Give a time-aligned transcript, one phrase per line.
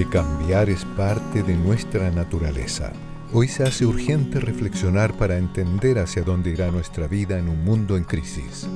[0.00, 2.90] Porque cambiar es parte de nuestra naturaleza.
[3.34, 7.98] Hoy se hace urgente reflexionar para entender hacia dónde irá nuestra vida en un mundo
[7.98, 8.66] en crisis.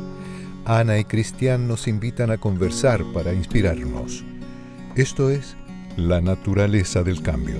[0.66, 4.22] Ana y Cristian nos invitan a conversar para inspirarnos.
[4.96, 5.56] Esto es
[5.96, 7.56] la naturaleza del cambio.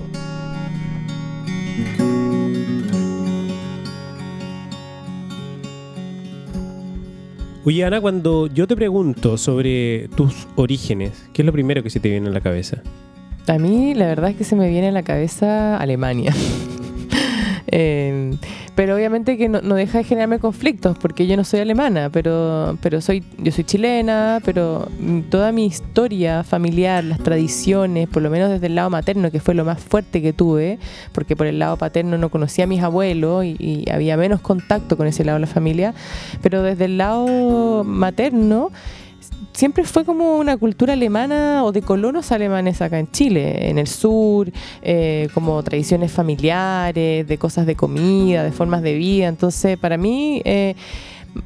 [7.65, 11.98] Oye, Ana, cuando yo te pregunto sobre tus orígenes, ¿qué es lo primero que se
[11.98, 12.82] te viene a la cabeza?
[13.46, 16.32] A mí la verdad es que se me viene a la cabeza Alemania.
[17.76, 18.36] Eh,
[18.76, 23.00] pero obviamente que no, deja de generarme conflictos porque yo no soy alemana, pero, pero
[23.00, 24.88] soy, yo soy chilena, pero
[25.28, 29.54] toda mi historia familiar, las tradiciones, por lo menos desde el lado materno, que fue
[29.54, 30.79] lo más fuerte que tuve,
[31.12, 34.96] porque por el lado paterno no conocía a mis abuelos y, y había menos contacto
[34.96, 35.95] con ese lado de la familia,
[36.42, 38.70] pero desde el lado materno
[39.52, 43.86] siempre fue como una cultura alemana o de colonos alemanes acá en Chile, en el
[43.86, 44.50] sur,
[44.82, 49.28] eh, como tradiciones familiares, de cosas de comida, de formas de vida.
[49.28, 50.42] Entonces, para mí...
[50.45, 50.74] Eh,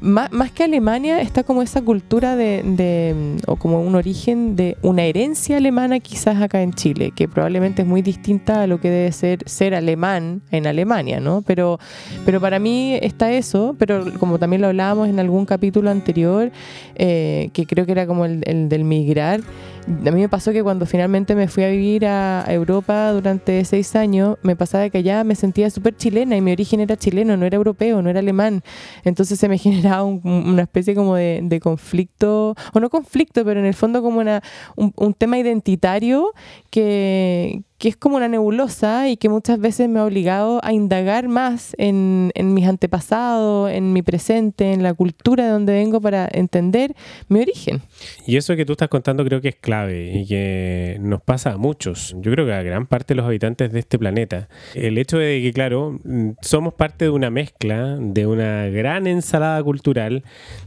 [0.01, 5.57] más, que Alemania está como esa cultura de, o como un origen de una herencia
[5.57, 9.39] alemana quizás acá en Chile, que probablemente es muy distinta a lo que debe ser
[9.47, 11.41] ser alemán en Alemania, ¿no?
[11.41, 11.79] Pero,
[12.25, 16.51] pero para mí está eso, pero como también lo hablábamos en algún capítulo anterior,
[16.95, 19.41] eh, que creo que era como el del migrar,
[19.87, 23.95] a mí me pasó que cuando finalmente me fui a vivir a Europa durante seis
[23.95, 27.45] años, me pasaba que allá me sentía súper chilena y mi origen era chileno, no
[27.45, 28.63] era europeo, no era alemán.
[29.03, 33.73] Entonces se me generaba una especie como de, conflicto, o no conflicto, pero en el
[33.73, 34.41] fondo como una,
[34.75, 36.33] un tema identitario
[36.69, 41.29] que, que es como una nebulosa y que muchas veces me ha obligado a indagar
[41.29, 46.93] más en, mis antepasados, en mi presente, en la cultura de donde vengo para entender
[47.29, 47.81] mi origen.
[48.27, 51.57] Y eso que tú estás contando creo que es clave y que nos pasa a
[51.57, 54.49] muchos, yo creo que a gran parte de los habitantes de este planeta.
[54.75, 56.01] El hecho de que, claro,
[56.41, 60.23] somos parte de una mezcla, de una gran ensalada cultural,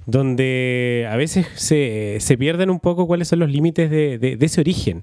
[0.06, 4.62] donde a veces se, se pierden un poco cuáles son los límites de, de ese
[4.62, 5.02] origen.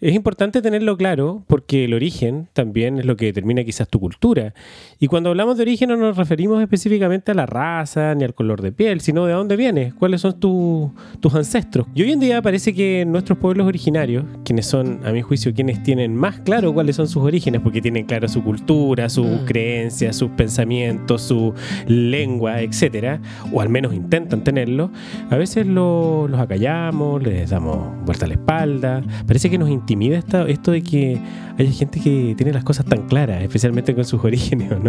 [0.00, 4.52] Es importante tenerlo claro porque el origen también es lo que determina quizás tu cultura.
[4.98, 8.62] Y cuando hablamos de origen no nos referimos específicamente a la raza ni al color
[8.62, 11.86] de piel, sino de dónde vienes, cuáles son tus ancestros.
[11.94, 15.82] Y hoy en día parece que nuestros pueblos originarios, quienes son, a mi juicio, quienes
[15.82, 19.44] tienen más claro cuáles son sus orígenes, porque tienen claro su cultura, sus mm.
[19.44, 21.52] creencias, sus pensamientos, su
[21.86, 23.20] lengua, etcétera,
[23.52, 24.90] o al menos intentan tenerlo,
[25.28, 29.02] a veces los acallamos, les damos vuelta a la espalda.
[29.26, 31.20] Parece que nos intimida esto de que
[31.58, 34.85] haya gente que tiene las cosas tan claras, especialmente con sus orígenes, ¿no?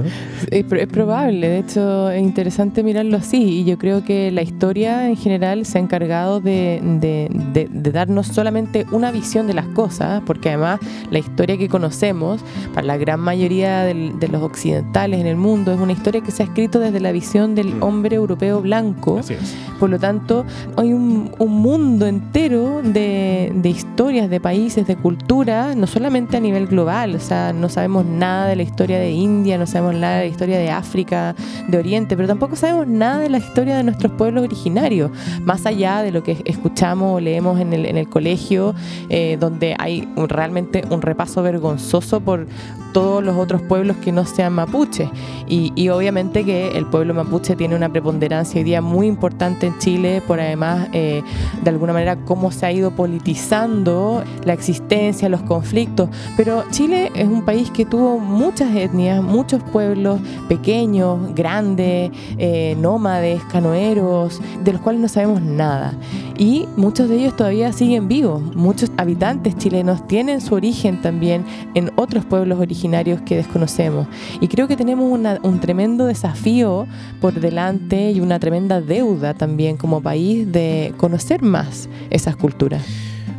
[0.51, 5.17] Es, probable, de hecho es interesante mirarlo así y yo creo que la historia en
[5.17, 10.79] general se ha encargado de, de, darnos solamente una visión de las cosas, porque además
[11.09, 12.41] la historia que conocemos,
[12.73, 16.43] para la gran mayoría de los occidentales en el mundo, es una historia que se
[16.43, 17.83] ha escrito desde la visión del mm.
[17.83, 19.21] hombre europeo blanco.
[19.79, 25.75] Por lo tanto, hay un, un mundo entero de, de historias, de países, de cultura,
[25.75, 29.57] no solamente a nivel global, o sea, no sabemos nada de la historia de India,
[29.57, 31.35] no sabemos la historia de África,
[31.67, 35.11] de Oriente, pero tampoco sabemos nada de la historia de nuestros pueblos originarios,
[35.43, 38.75] más allá de lo que escuchamos o leemos en el, en el colegio,
[39.09, 42.47] eh, donde hay realmente un repaso vergonzoso por
[42.97, 45.07] todos los otros pueblos que no sean mapuches.
[45.47, 50.23] Y, obviamente que el pueblo mapuche tiene una preponderancia hoy día muy importante en Chile,
[50.25, 51.21] por además, eh,
[51.63, 57.11] de alguna manera, cómo se ha ido politizando la existencia, los conflictos, pero pero Chile
[57.13, 64.71] es un país que tuvo muchas etnias, muchos pueblos pequeños, grandes, eh, nómades, canoeros, de
[64.71, 65.93] los cuales no sabemos nada.
[66.37, 68.41] Y muchos de ellos todavía siguen vivos.
[68.55, 71.43] Muchos habitantes chilenos tienen su origen también
[71.73, 72.86] en otros pueblos originarios
[73.25, 74.07] que desconocemos.
[74.41, 75.11] Y creo que tenemos
[75.43, 76.87] un tremendo desafío
[77.21, 82.83] por delante y una tremenda deuda también como país de conocer más esas culturas.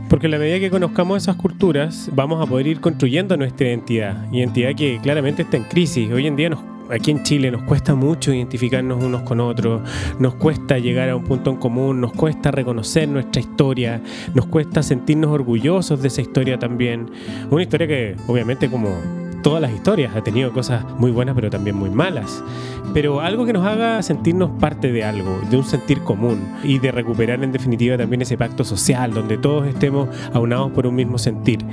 [0.08, 4.32] Porque en la medida que conozcamos esas culturas, vamos a poder ir construyendo nuestra identidad.
[4.32, 6.10] Identidad que claramente está en crisis.
[6.10, 6.50] Hoy en día
[6.90, 9.82] aquí en Chile nos cuesta mucho identificarnos unos con otros,
[10.18, 14.00] nos cuesta llegar a un punto en común, nos cuesta reconocer nuestra historia,
[14.34, 17.10] nos cuesta sentirnos orgullosos de esa historia también.
[17.50, 18.88] Una historia que obviamente como
[19.42, 22.42] todas las historias ha tenido cosas muy buenas pero también muy malas
[22.94, 26.92] pero algo que nos haga sentirnos parte de algo, de un sentir común y de
[26.92, 31.64] recuperar en definitiva también ese pacto social donde todos estemos aunados por un mismo sentir.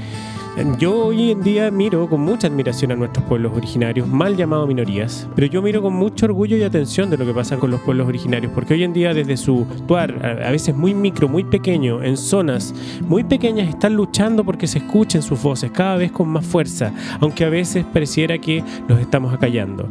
[0.80, 5.28] Yo hoy en día miro con mucha admiración a nuestros pueblos originarios, mal llamados minorías,
[5.36, 8.08] pero yo miro con mucho orgullo y atención de lo que pasa con los pueblos
[8.08, 12.16] originarios, porque hoy en día desde su actuar, a veces muy micro, muy pequeño, en
[12.16, 16.94] zonas muy pequeñas, están luchando porque se escuchen sus voces cada vez con más fuerza,
[17.20, 19.90] aunque a veces pareciera que los estamos acallando.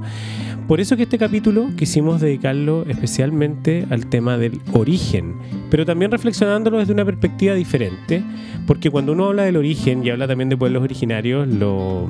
[0.67, 5.35] Por eso que este capítulo quisimos dedicarlo especialmente al tema del origen,
[5.71, 8.25] pero también reflexionándolo desde una perspectiva diferente,
[8.67, 12.09] porque cuando uno habla del origen y habla también de pueblos originarios, lo,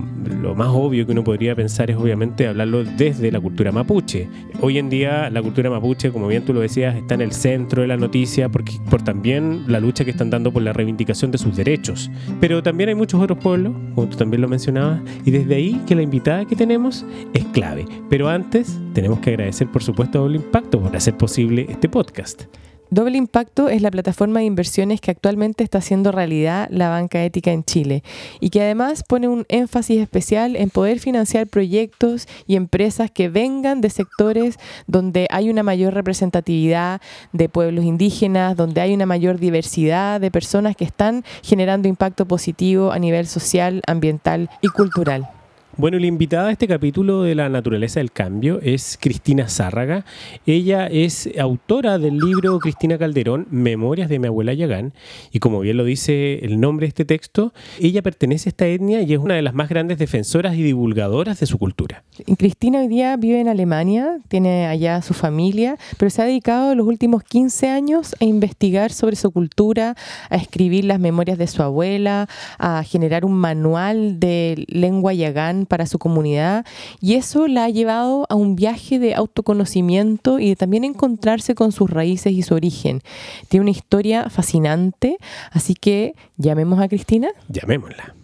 [0.55, 4.29] más obvio que uno podría pensar es obviamente hablarlo desde la cultura mapuche.
[4.61, 7.83] Hoy en día la cultura mapuche, como bien tú lo decías, está en el centro
[7.83, 11.39] de la noticia porque, por también la lucha que están dando por la reivindicación de
[11.39, 12.09] sus derechos.
[12.41, 15.97] Pero también hay muchos otros pueblos, como tú también lo mencionabas, y desde ahí que
[15.97, 17.85] la invitada que tenemos es clave.
[18.09, 18.44] Pero antes
[18.93, 22.45] tenemos que agradecer por supuesto a Doble Impacto por hacer posible este podcast.
[22.91, 27.51] Doble Impacto es la plataforma de inversiones que actualmente está haciendo realidad la banca ética
[27.51, 28.05] en Chile
[28.39, 33.81] y que además pone un énfasis especial en poder financiar proyectos y empresas que vengan
[33.81, 37.01] de sectores donde hay una mayor representatividad
[37.33, 42.93] de pueblos indígenas, donde hay una mayor diversidad de personas que están generando impacto positivo
[42.93, 45.29] a nivel social, ambiental y cultural.
[45.77, 50.05] Bueno, la invitada a este capítulo de la naturaleza del cambio es Cristina Zárraga.
[50.47, 54.93] Ella es autora del libro Cristina Calderón, Memorias de mi abuela Yagán.
[55.33, 59.03] Y como bien lo dice el nombre de este texto, ella pertenece a esta etnia
[59.03, 62.05] y es una de las más grandes defensoras y divulgadoras de su cultura.
[62.39, 66.87] Cristina hoy día vive en Alemania, tiene allá su familia, pero se ha dedicado los
[66.87, 69.97] últimos 15 años a investigar sobre su cultura,
[70.31, 72.29] a escribir las memorias de su abuela,
[72.61, 76.67] a generar un manual de lengua Yagán para su comunidad
[77.01, 81.73] y eso la ha llevado a un viaje de autoconocimiento y de también encontrarse con
[81.73, 83.01] sus raíces y su origen.
[83.49, 85.19] Tiene una historia fascinante,
[85.51, 87.29] así que llamemos a Cristina.
[87.49, 88.15] Llamémosla.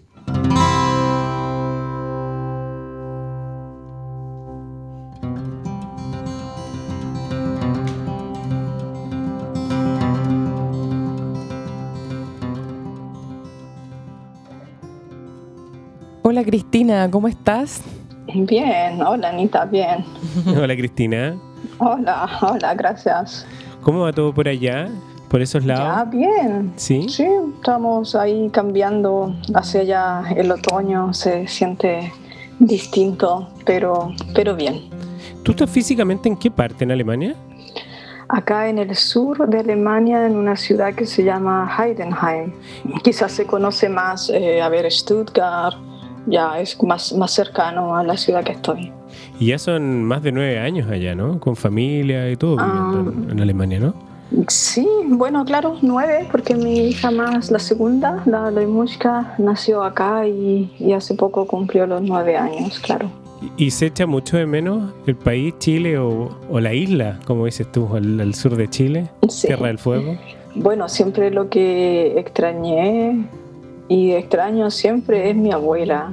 [16.22, 17.80] Hola Cristina, ¿cómo estás?
[18.34, 20.04] Bien, hola Anita, bien.
[20.46, 21.34] hola Cristina.
[21.78, 23.46] Hola, hola, gracias.
[23.80, 24.90] ¿Cómo va todo por allá?
[25.30, 25.82] ¿Por esos lados?
[25.82, 26.72] Ya, bien.
[26.76, 27.08] ¿Sí?
[27.08, 27.26] Sí,
[27.56, 32.12] estamos ahí cambiando hacia allá el otoño, se siente
[32.58, 34.90] distinto, pero, pero bien.
[35.42, 37.34] ¿Tú estás físicamente en qué parte en Alemania?
[38.28, 42.52] Acá en el sur de Alemania, en una ciudad que se llama Heidenheim.
[43.02, 45.76] Quizás se conoce más, eh, a ver, Stuttgart,
[46.26, 48.92] ya es más, más cercano a la ciudad que estoy.
[49.38, 51.40] Y ya son más de nueve años allá, ¿no?
[51.40, 53.04] Con familia y todo ah.
[53.30, 53.94] en Alemania, ¿no?
[54.46, 60.72] Sí, bueno, claro, nueve, porque mi hija más, la segunda, la música nació acá y,
[60.78, 63.10] y, hace poco cumplió los nueve años, claro.
[63.56, 67.70] ¿Y se echa mucho de menos el país, Chile o, o la isla, como dices
[67.72, 69.10] tú, al, sur de Chile,
[69.42, 70.16] Tierra del Fuego?
[70.54, 73.24] Bueno, siempre lo que extrañé
[73.90, 76.12] y extraño siempre es mi abuela.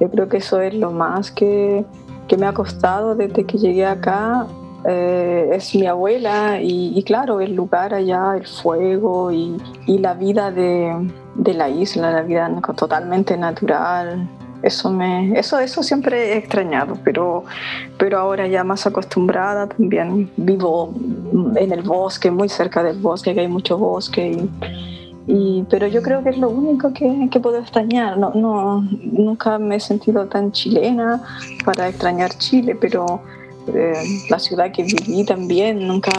[0.00, 1.84] Yo creo que eso es lo más que,
[2.26, 4.46] que me ha costado desde que llegué acá.
[4.86, 10.50] Eh, es mi abuela y, claro, el lugar allá, el fuego y, y la vida
[10.50, 10.94] de,
[11.34, 14.26] de, la isla, la vida totalmente natural.
[14.62, 17.44] Eso, me, eso, eso siempre he extrañado, pero,
[17.98, 20.94] pero ahora ya más acostumbrada también vivo
[21.56, 24.32] en el bosque, muy cerca del bosque, que hay mucho bosque.
[24.32, 24.97] Y,
[25.68, 28.16] pero yo creo que es lo único que, que puedo extrañar.
[28.16, 31.22] No, no, nunca me he sentido tan chilena
[31.64, 33.20] para extrañar Chile, pero
[33.74, 33.92] eh,
[34.30, 36.12] la ciudad que viví también, nunca,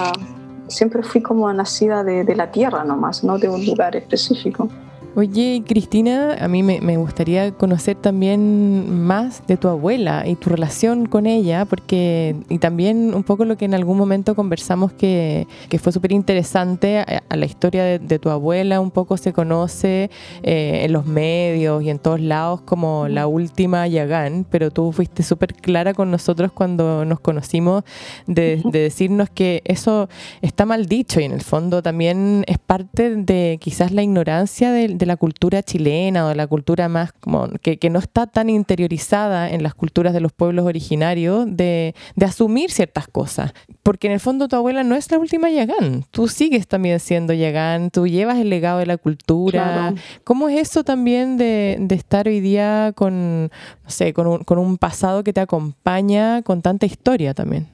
[0.67, 4.69] siempre fui como nacida de, de la tierra nomás, no de un lugar específico.
[5.15, 11.07] Oye, Cristina, a mí me, gustaría conocer también más de tu abuela y tu relación
[11.07, 15.47] con ella, porque, y también un poco lo que en algún momento conversamos que,
[15.81, 20.11] fue súper interesante, a, la historia de, tu abuela un poco se conoce
[20.43, 25.23] eh, en los medios y en todos lados como la última Yagán, pero tú fuiste
[25.23, 27.83] súper clara con nosotros cuando nos conocimos
[28.27, 30.07] de, decirnos que eso
[30.43, 34.98] está mal dicho y en el fondo también es parte de quizás la ignorancia del
[34.99, 38.49] de la cultura chilena o de la cultura más como que, que, no está tan
[38.49, 43.53] interiorizada en las culturas de los pueblos originarios de, de, asumir ciertas cosas.
[43.81, 47.33] Porque en el fondo tu abuela no es la última Yagán, tú sigues también siendo
[47.33, 49.93] Yagán, tú llevas el legado de la cultura.
[50.23, 54.59] ¿Cómo es eso también de, de, estar hoy día con, no sé, con un, con
[54.59, 57.67] un pasado que te acompaña con tanta historia también?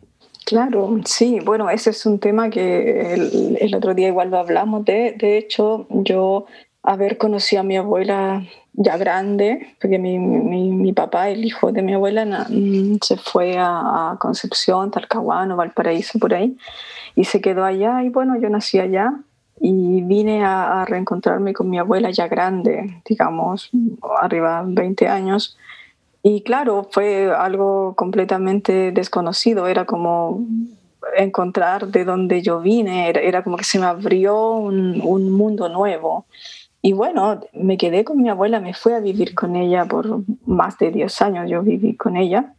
[0.45, 4.85] Claro, sí, bueno, ese es un tema que el, el, otro día igual lo hablamos.
[4.85, 6.45] De, de hecho, yo
[6.85, 11.81] haber conocido a mi abuela ya grande, porque mi, mi, mi, papá, el hijo de
[11.81, 16.57] mi abuela, mm, se fue a, Concepción, Talcahuano, Valparaíso, por ahí,
[17.15, 18.03] y se quedó allá.
[18.03, 19.13] Y bueno, yo nací allá
[19.59, 23.69] y vine a, a reencontrarme con mi abuela ya grande, digamos,
[24.21, 25.57] arriba 20 años.
[26.21, 30.45] Y claro, fue algo completamente desconocido, era como
[31.15, 35.69] encontrar de dónde yo vine, era, era como que se me abrió un, un mundo
[35.69, 36.25] nuevo.
[36.85, 40.77] Y bueno, me quedé con mi abuela, me fui a vivir con ella por más
[40.77, 42.53] de 10 años, yo viví con ella.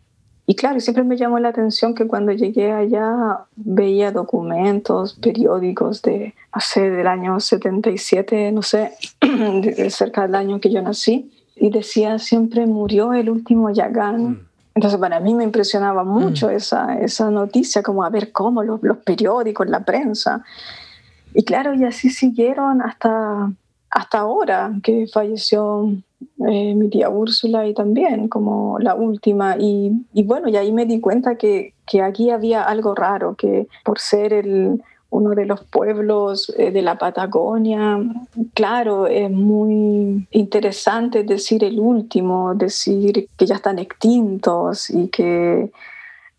[0.49, 6.35] Y claro, siempre me llamó la atención que cuando llegué allá veía documentos, periódicos de
[6.51, 8.95] hace del año 77, no sé,
[9.91, 14.23] cerca del año que yo nací, y decía siempre murió el último Yagán.
[14.23, 14.47] Mm.
[14.75, 16.51] Entonces para mí me impresionaba mucho mm.
[16.51, 20.43] esa, esa noticia, como a ver cómo los, los periódicos, la prensa.
[21.33, 23.53] Y claro, y así siguieron hasta
[23.97, 25.91] hasta ahora que falleció
[26.47, 29.57] eh, mi tía Úrsula y también como la última.
[29.59, 33.69] Y, y, bueno, y ahí me di cuenta que, que, aquí había algo raro, que
[33.87, 37.99] por ser el, uno de los pueblos eh, de la Patagonia,
[38.53, 45.71] claro, es muy interesante decir el último, decir que ya están extintos y que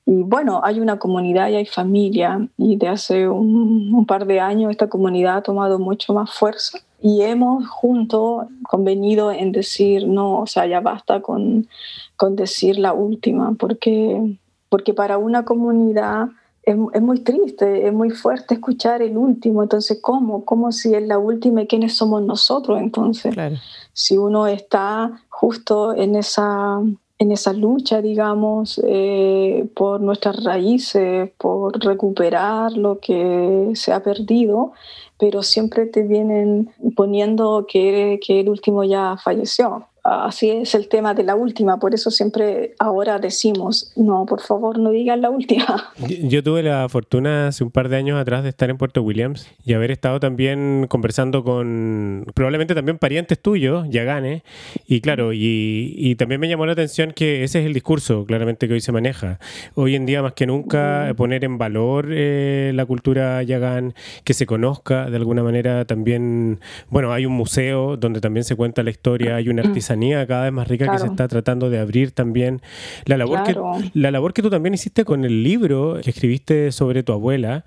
[0.09, 4.39] y bueno, hay una comunidad y hay familia y de hace un, un, par de
[4.39, 10.39] años esta comunidad ha tomado mucho más fuerza y hemos juntos convenido en decir, no,
[10.39, 11.67] o sea, ya basta con,
[12.15, 14.37] con decir la última, porque,
[14.69, 16.29] porque para una comunidad
[16.63, 20.43] es, es, muy triste, es muy fuerte escuchar el último, entonces, ¿cómo?
[20.43, 23.33] ¿Cómo si es la última y quiénes somos nosotros entonces?
[23.33, 23.55] Claro.
[23.93, 26.81] Si uno está justo en esa
[27.19, 34.73] en esa lucha, digamos, eh, por nuestras raíces, por recuperar lo que se ha perdido,
[35.17, 41.13] pero siempre te vienen poniendo que, que el último ya falleció así es el tema
[41.13, 45.91] de la última, por eso siempre ahora decimos, no, por favor, no digan la última.
[46.23, 49.49] Yo tuve la fortuna hace un par de años atrás de estar en Puerto Williams
[49.65, 54.43] y haber estado también conversando con probablemente también parientes tuyos, Yaganes,
[54.87, 58.73] y claro, y, también me llamó la atención que ese es el discurso claramente que
[58.73, 59.39] hoy se maneja.
[59.75, 64.45] Hoy en día más que nunca poner en valor eh, la cultura Yagán, que se
[64.45, 66.59] conozca de alguna manera también,
[66.89, 69.96] bueno, hay un museo donde también se cuenta la historia, hay una artesanía
[70.27, 72.61] cada vez más rica que se está tratando de abrir también.
[73.05, 73.55] La labor, que,
[73.93, 77.65] la labor que tú también hiciste con el libro que escribiste sobre tu abuela,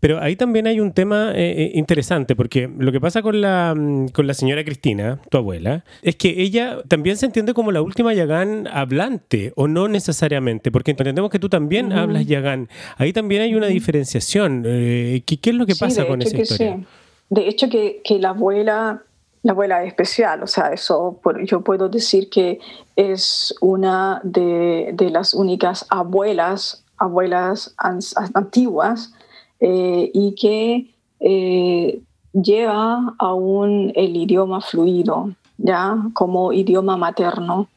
[0.00, 3.74] pero ahí también hay un tema eh, eh, interesante, porque lo que pasa con la,
[3.76, 7.82] mm, con la señora Cristina, tu abuela, es que ella también se entiende como la
[7.82, 12.68] última Yagán hablante, o no necesariamente, porque entendemos que tú también hablas Yagán.
[12.96, 14.64] Ahí también hay una diferenciación.
[14.66, 16.80] Eh, ¿qué, es lo que pasa con esa historia?
[17.30, 19.02] De hecho, que, que la abuela
[19.42, 22.60] la abuela especial, o sea, eso yo puedo decir que
[22.94, 27.74] es una de, las únicas abuelas, abuelas
[28.34, 29.12] antiguas
[29.58, 32.00] eh, y que eh,
[32.32, 37.68] lleva aún el idioma fluido, ya como idioma materno.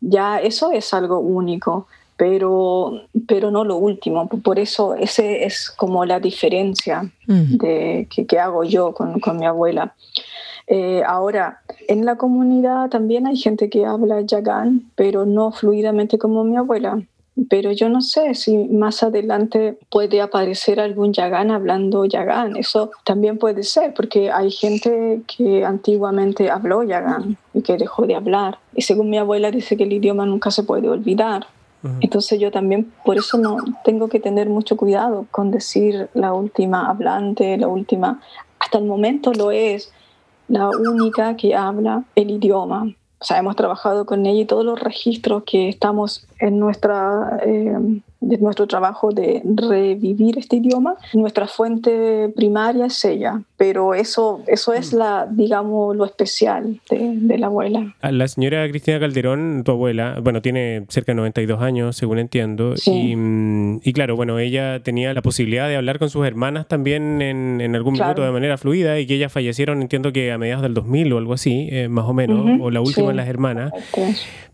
[0.00, 4.28] Ya eso es algo único, pero, pero no lo último.
[4.28, 9.46] Por eso ese es como la diferencia de, que, que, hago yo con, con mi
[9.46, 9.94] abuela.
[10.66, 16.44] Eh, ahora, en la comunidad también hay gente que habla yagán, pero no fluidamente como
[16.44, 17.00] mi abuela.
[17.50, 22.56] Pero yo no sé si más adelante puede aparecer algún yagán hablando yagán.
[22.56, 28.16] Eso también puede ser, porque hay gente que antiguamente habló yagán y que dejó de
[28.16, 28.58] hablar.
[28.74, 31.46] Y según mi abuela dice que el idioma nunca se puede olvidar.
[32.00, 36.88] Entonces yo también por eso no tengo que tener mucho cuidado con decir la última
[36.88, 38.20] hablante, la última.
[38.58, 39.92] Hasta el momento lo es,
[40.48, 42.94] la única que habla el idioma.
[43.18, 48.00] O sea, hemos trabajado con ella y todos los registros que estamos en nuestra eh,
[48.28, 54.72] de nuestro trabajo de revivir este idioma, nuestra fuente primaria es ella, pero eso, eso
[54.72, 57.94] es la, digamos, lo especial de, la abuela.
[58.02, 63.92] La señora Cristina Calderón, tu abuela, bueno, tiene cerca de 92 años, según entiendo, y,
[63.92, 67.94] claro, bueno, ella tenía la posibilidad de hablar con sus hermanas también en, en algún
[67.94, 71.18] minuto de manera fluida y que ellas fallecieron, entiendo que a mediados del 2000 o
[71.18, 73.72] algo así, eh, más o menos, o la última de las hermanas.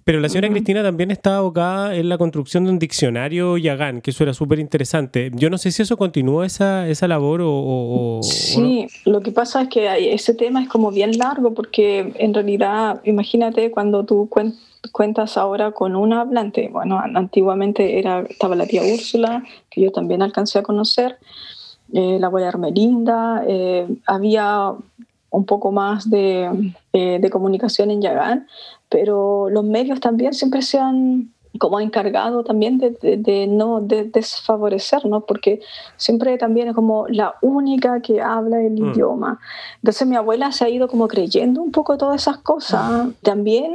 [0.05, 4.11] Pero la señora Cristina también está abocada en la construcción de un diccionario Yagán, que
[4.11, 5.31] eso era súper interesante.
[5.35, 8.21] Yo no sé si eso continúa esa, esa labor o...
[8.23, 13.01] sí, lo que pasa es que ese tema es como bien largo porque en realidad,
[13.05, 14.29] imagínate cuando tú
[14.91, 16.69] cuentas ahora con un hablante.
[16.73, 21.19] Bueno, antiguamente era, estaba la tía Úrsula, que yo también alcancé a conocer,
[21.93, 24.73] eh, la abuela Hermelinda, eh, había
[25.31, 28.47] un poco más de, eh, de comunicación en Yagán,
[28.93, 35.05] pero los medios también siempre se han como encargado también de, de, no de desfavorecer,
[35.07, 35.23] ¿no?
[35.23, 35.61] Porque
[35.97, 38.93] siempre también es como la única que habla el mm.
[38.93, 39.41] idioma.
[39.77, 43.09] Entonces mi abuela se ha ido como creyendo un poco todas esas cosas.
[43.23, 43.73] También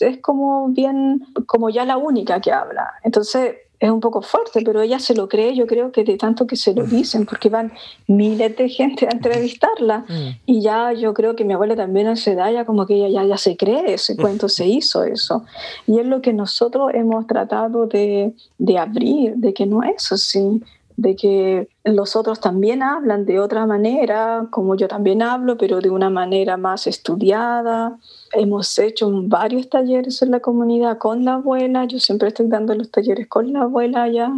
[0.00, 2.92] es como bien, como ya la única que habla.
[3.02, 6.46] Entonces es un poco fuerte, pero ella se lo cree, yo creo que de tanto
[6.46, 7.72] que se lo dicen, porque van
[8.06, 10.04] miles de gente a entrevistarla.
[10.08, 10.28] Mm.
[10.46, 13.08] Y ya yo creo que mi abuela también a esa edad ya como que ella
[13.08, 15.44] ya, ya se cree ese cuento, se hizo eso.
[15.88, 20.62] Y es lo que nosotros hemos tratado de, de abrir, de que no es así
[20.96, 25.90] de que los otros también hablan de otra manera, como yo también hablo, pero de
[25.90, 27.98] una manera más estudiada.
[28.32, 32.90] Hemos hecho varios talleres en la comunidad con la abuela, yo siempre estoy dando los
[32.90, 34.32] talleres con la abuela allá,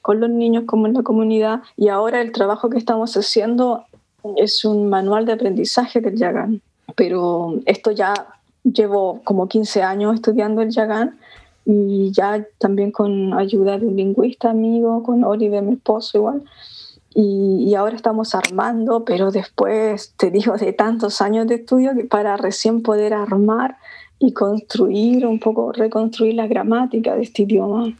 [0.00, 3.84] con los niños como en la comunidad, y ahora el trabajo que estamos haciendo
[4.36, 6.60] es un manual de aprendizaje del Yagán.
[6.96, 8.12] Pero esto ya
[8.64, 11.18] llevo como 15 años estudiando el Yagán
[11.64, 16.42] y ya también con ayuda de un lingüista amigo, con Oliver, mi esposo igual.
[17.14, 22.36] Y, ahora estamos armando, pero después, te digo, de tantos años de estudio que para
[22.38, 23.76] recién poder armar
[24.18, 27.92] y construir un poco, reconstruir la gramática de este idioma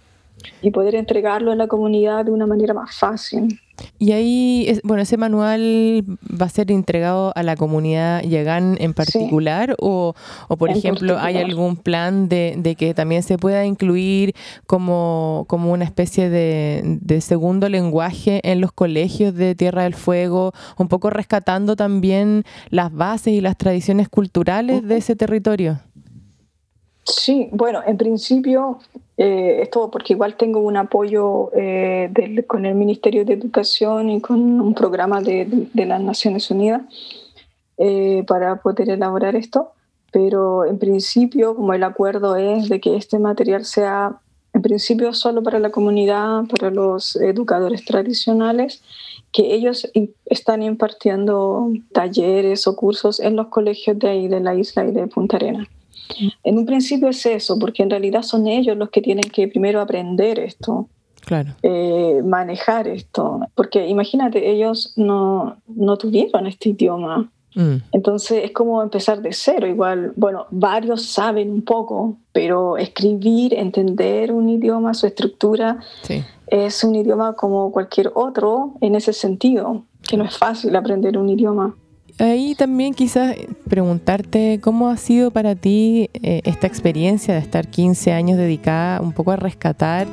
[0.61, 3.59] y poder entregarlo a la comunidad de una manera más fácil.
[3.99, 9.75] Y ahí, bueno, ese manual va a ser entregado a la comunidad Yagán en particular
[9.79, 10.15] o,
[10.49, 14.35] o, por ejemplo, ¿hay algún plan de, de, que también se pueda incluir
[14.67, 20.53] como, como una especie de, de, segundo lenguaje en los colegios de Tierra del Fuego,
[20.77, 25.81] un poco rescatando también las bases y las tradiciones culturales de ese territorio?
[27.05, 28.79] Sí, bueno, en principio,
[29.17, 32.13] eh, esto porque igual tengo un apoyo eh,
[32.47, 36.83] con el Ministerio de Educación y con un programa de, de, las Naciones Unidas
[37.77, 39.73] eh, para poder elaborar esto,
[40.13, 44.21] pero en principio, como el acuerdo es de que este material sea,
[44.53, 48.81] en principio, solo para la comunidad, para los educadores tradicionales,
[49.33, 49.91] que ellos
[50.27, 55.09] están impartiendo talleres o cursos en los colegios de ahí, de la isla y de
[55.09, 55.67] Punta Arenas.
[56.45, 59.81] En un principio es eso, porque en realidad son ellos los que tienen que primero
[59.81, 60.89] aprender esto.
[61.25, 61.55] Claro.
[61.63, 63.41] Eh, manejar esto.
[63.55, 67.31] Porque imagínate, ellos no, no tuvieron este idioma.
[67.55, 67.77] Mm.
[67.93, 69.67] Entonces es como empezar de cero.
[69.67, 75.79] Igual, bueno, varios saben un poco, pero escribir, entender un idioma, su estructura,
[76.47, 81.29] es un idioma como cualquier otro en ese sentido, que no es fácil aprender un
[81.29, 81.77] idioma.
[82.19, 83.37] Ahí también quizás
[83.69, 89.13] preguntarte cómo ha sido para ti eh, esta experiencia de estar 15 años dedicada un
[89.13, 90.07] poco a rescatar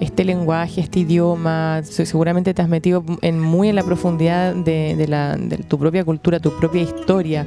[0.00, 1.82] este lenguaje, este idioma.
[1.82, 6.40] Seguramente te has metido en, muy en la profundidad de, la, de tu propia cultura,
[6.40, 7.46] tu propia historia.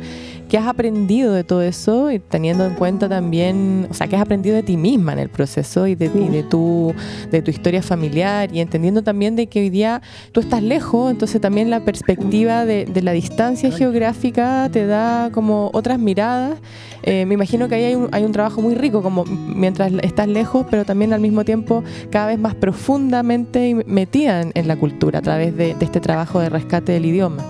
[0.50, 2.10] ¿Qué has aprendido de todo eso?
[2.10, 5.30] Y teniendo en cuenta también, o sea, ¿qué has aprendido de ti misma en el
[5.30, 6.94] proceso y de, de, tu,
[7.30, 8.50] de tu historia familiar?
[8.56, 12.86] Y entendiendo también de que hoy día tú estás lejos, entonces también la perspectiva de,
[12.86, 16.58] de la distancia geográfica te da como otras miradas.
[17.04, 20.28] Eh, me imagino que ahí hay un, hay un trabajo muy rico, como mientras estás
[20.28, 25.20] lejos, pero también al mismo tiempo cada vez más profundamente metida en, en la cultura
[25.20, 27.44] a través de, de este trabajo de rescate del idioma.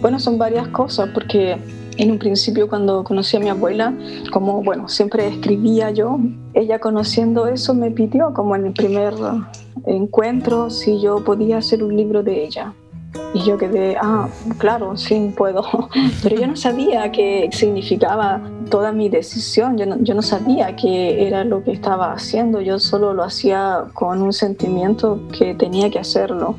[0.00, 1.58] Bueno, son varias cosas, porque
[1.96, 3.92] en un principio cuando conocí a mi abuela,
[4.32, 6.18] como bueno, siempre escribía yo,
[6.54, 9.12] ella conociendo eso me pidió como en el primer
[9.86, 12.72] encuentro si yo podía hacer un libro de ella.
[13.34, 15.64] Y yo quedé, ah, claro, sí, puedo.
[16.22, 21.26] Pero yo no sabía qué significaba toda mi decisión, yo no, yo no sabía qué
[21.26, 25.98] era lo que estaba haciendo, yo solo lo hacía con un sentimiento que tenía que
[25.98, 26.56] hacerlo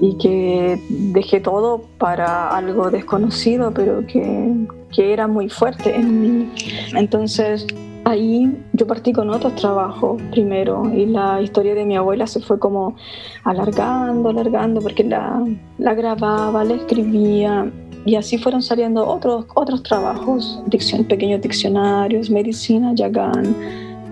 [0.00, 4.54] y que dejé todo para algo desconocido, pero que,
[4.94, 6.52] que era muy fuerte en mí.
[6.94, 7.66] Entonces
[8.06, 12.56] ahí yo partí con otros trabajos primero y la historia de mi abuela se fue
[12.56, 12.94] como
[13.42, 15.44] alargando, alargando, porque la,
[15.78, 17.68] la grababa, la escribía
[18.04, 23.56] y así fueron saliendo otros, otros trabajos, dicción, pequeños diccionarios, medicina, yagán,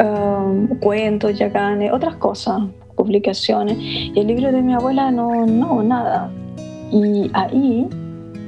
[0.00, 2.62] um, cuentos, yaganes, otras cosas
[2.96, 3.78] publicaciones.
[3.78, 6.32] Y el libro de mi abuela no, no, nada.
[6.90, 7.86] Y ahí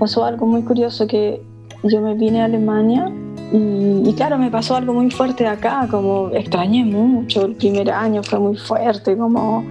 [0.01, 1.41] pasó algo muy curioso que
[1.85, 3.13] yo me vine a Alemania
[3.53, 8.39] y, claro, me pasó algo muy fuerte acá, como extrañé mucho, el primer año fue
[8.39, 9.65] muy fuerte, como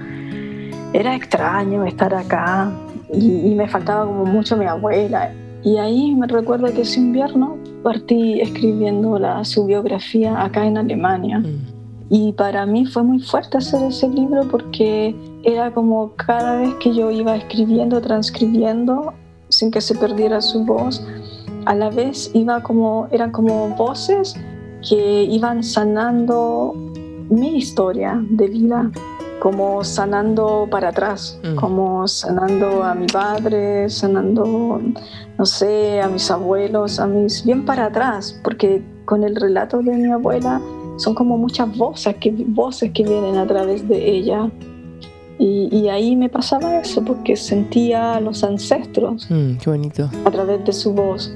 [0.93, 2.71] era extraño estar acá
[3.11, 5.31] y, me faltaba como mucho mi abuela.
[5.63, 11.39] Y ahí me recuerdo que ese invierno partí escribiendo la, su biografía acá en Alemania.
[11.39, 11.75] Mm.
[12.09, 16.93] Y para mí fue muy fuerte hacer ese libro porque era como cada vez que
[16.93, 19.13] yo iba escribiendo, transcribiendo,
[19.49, 21.05] sin que se perdiera su voz,
[21.65, 24.35] a la vez iba como, eran como voces
[24.87, 26.73] que iban sanando
[27.29, 28.91] mi historia de vida,
[29.39, 31.55] como sanando para atrás, mm.
[31.55, 34.81] como sanando a mi padre, sanando,
[35.37, 39.91] no sé, a mis abuelos, a mis, bien para atrás, porque con el relato de
[39.91, 40.61] mi abuela
[40.97, 44.49] son como muchas voces que, voces que vienen a través de ella.
[45.37, 50.09] Y, ahí me pasaba eso, porque sentía a los ancestros mm, qué bonito.
[50.23, 51.35] a través de su voz.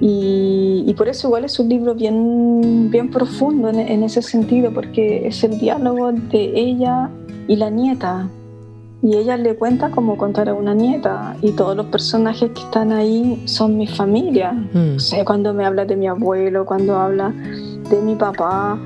[0.00, 5.26] Y, por eso igual es un libro bien, bien profundo en, en, ese sentido, porque
[5.26, 7.10] es el diálogo de ella
[7.46, 8.28] y la nieta.
[9.02, 11.36] Y ella le cuenta como contar a una nieta.
[11.42, 14.52] Y todos los personajes que están ahí son mi familia.
[14.52, 14.96] Mm.
[14.96, 17.32] O sea, cuando me habla de mi abuelo, cuando habla
[17.90, 18.78] de mi papá,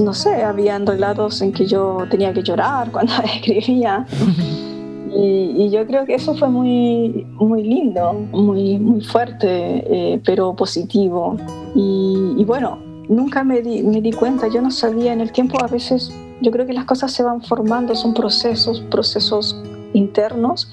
[0.00, 4.06] no sé, había relatos en que yo tenía que llorar cuando escribía.
[5.14, 11.36] Y, yo creo que eso fue muy, muy lindo, muy, muy fuerte, eh, pero positivo.
[11.74, 15.66] Y, bueno, nunca me di, me di cuenta, yo no sabía en el tiempo a
[15.66, 19.60] veces, yo creo que las cosas se van formando, son procesos, procesos
[19.92, 20.70] internos,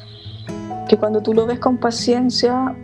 [0.87, 2.75] que cuando tú lo ves con paciencia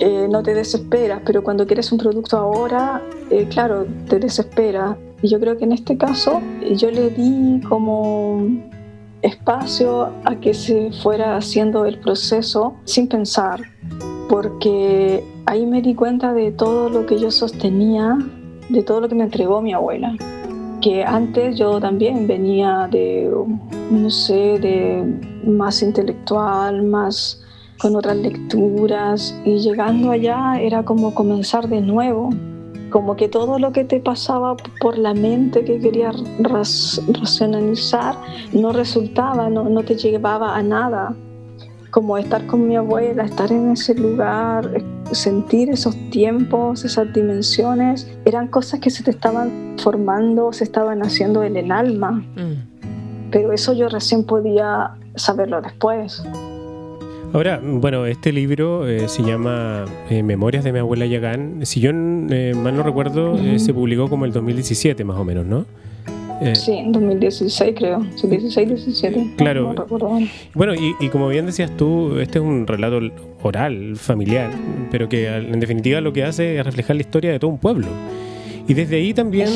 [0.00, 4.96] eh, no te desesperas, pero cuando quieres un producto ahora, eh, claro, te desespera.
[5.22, 6.40] Y yo creo que en este caso
[6.76, 8.42] yo le di como
[9.24, 13.62] espacio a que se fuera haciendo el proceso sin pensar,
[14.28, 18.18] porque ahí me di cuenta de todo lo que yo sostenía,
[18.68, 20.14] de todo lo que me entregó mi abuela,
[20.82, 23.32] que antes yo también venía de,
[23.90, 25.02] no sé, de
[25.46, 27.42] más intelectual, más
[27.78, 32.28] con otras lecturas, y llegando allá era como comenzar de nuevo
[32.94, 38.14] como que todo lo que te pasaba por la mente que querías racionalizar
[38.52, 41.12] no resultaba, no, no te llevaba a nada.
[41.90, 44.80] Como estar con mi abuela, estar en ese lugar,
[45.10, 51.42] sentir esos tiempos, esas dimensiones, eran cosas que se te estaban formando, se estaban haciendo
[51.42, 52.12] en el alma.
[52.12, 53.30] Mm.
[53.32, 56.22] Pero eso yo recién podía saberlo después.
[57.34, 61.66] Ahora, bueno, este libro eh, se llama eh, Memorias de mi abuela Yagán.
[61.66, 65.66] Si yo eh, mal no recuerdo, se publicó como el 2017 más o menos, ¿no?
[66.54, 69.32] sí, en 2016 creo, 16, 17.
[69.36, 69.74] Claro.
[70.54, 73.00] bueno, y, y, como bien decías tú, este es un relato
[73.42, 74.50] oral, familiar,
[74.92, 77.88] pero que en definitiva lo que hace es reflejar la historia de todo un pueblo.
[78.66, 79.50] Y desde ahí también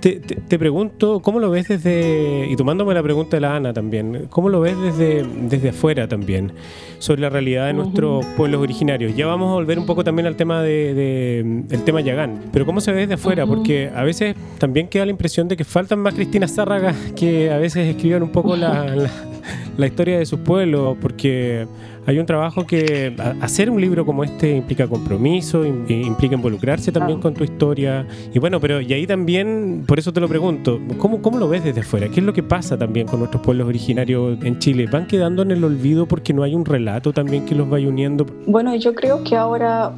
[0.00, 4.26] te, te, pregunto, ¿cómo lo ves desde, y tomándome la pregunta de la Ana también,
[4.28, 6.52] ¿cómo lo ves desde, desde afuera también,
[6.98, 9.16] sobre la realidad de nuestros pueblos originarios?
[9.16, 12.82] Ya vamos a volver un poco también al tema de, el tema Yagán, pero ¿cómo
[12.82, 13.46] se ve desde afuera?
[13.46, 17.56] Porque a veces también queda la impresión de que faltan más Cristina Zárraga que a
[17.56, 18.94] veces escriban un poco la,
[19.78, 21.66] la historia de sus pueblos, porque
[22.06, 27.34] hay un trabajo que hacer un libro como este implica compromiso, implica involucrarse también con
[27.34, 28.06] tu historia.
[28.32, 31.64] Y bueno, pero y ahí también, por eso te lo pregunto, ¿cómo, ¿cómo lo ves
[31.64, 32.08] desde fuera?
[32.08, 34.86] ¿Qué es lo que pasa también con nuestros pueblos originarios en Chile?
[34.90, 38.26] ¿Van quedando en el olvido porque no hay un relato también que los vaya uniendo?
[38.46, 39.92] Bueno, yo creo que ahora,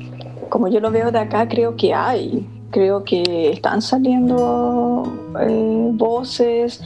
[0.48, 2.46] como yo lo veo de acá, creo que hay.
[2.70, 5.04] Creo que están saliendo
[5.40, 6.82] eh, voces,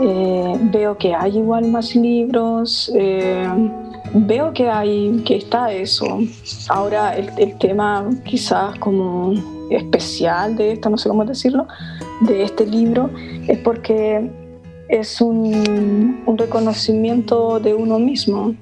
[0.00, 2.92] eh, veo que hay igual más libros.
[2.94, 3.48] Eh,
[4.14, 6.20] veo que hay, que está eso.
[6.68, 9.34] Ahora el, tema quizás como
[9.70, 11.66] especial de esto, no sé cómo decirlo,
[12.20, 13.10] de este libro,
[13.46, 14.30] es porque
[14.88, 18.54] es un, reconocimiento de uno mismo.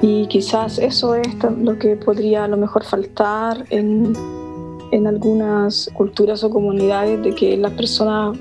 [0.00, 1.26] Y quizás eso es
[1.60, 4.12] lo que podría a lo mejor faltar en,
[4.92, 8.38] en algunas culturas o comunidades, de que las personas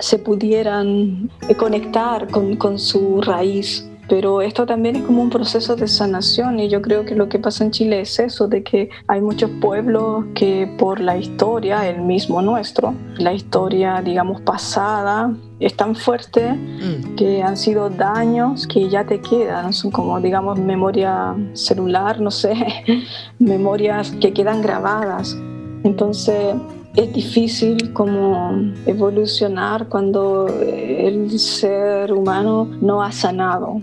[0.00, 5.88] se pudieran conectar con, con su raíz pero esto también es como un proceso de
[5.88, 9.20] sanación y yo creo que lo que pasa en Chile es eso, de que hay
[9.20, 15.96] muchos pueblos que por la historia, el mismo nuestro, la historia digamos pasada, es tan
[15.96, 17.16] fuerte mm.
[17.16, 22.54] que han sido daños que ya te quedan, son como digamos memoria celular, no sé,
[23.38, 25.36] memorias que quedan grabadas.
[25.82, 26.54] Entonces
[26.96, 33.82] es difícil como evolucionar cuando el ser humano no ha sanado.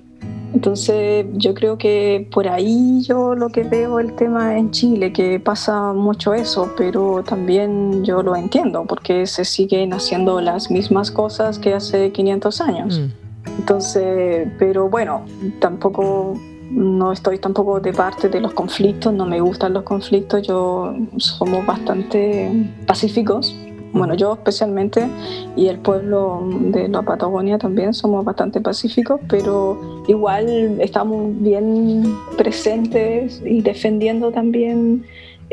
[0.53, 5.39] Entonces yo creo que por ahí yo lo que veo el tema en Chile, que
[5.39, 11.57] pasa mucho eso, pero también yo lo entiendo porque se siguen haciendo las mismas cosas
[11.57, 12.99] que hace 500 años.
[12.99, 13.59] Mm.
[13.59, 15.25] Entonces, pero bueno,
[15.59, 16.39] tampoco
[16.69, 21.65] no estoy tampoco de parte de los conflictos, no me gustan los conflictos, yo somos
[21.65, 22.51] bastante
[22.87, 23.55] pacíficos
[23.93, 25.07] Bueno, yo especialmente
[25.55, 32.03] y el pueblo de la Patagonia también somos bastante pacíficos, pero igual estamos bien
[32.35, 35.05] presentes y defendiendo también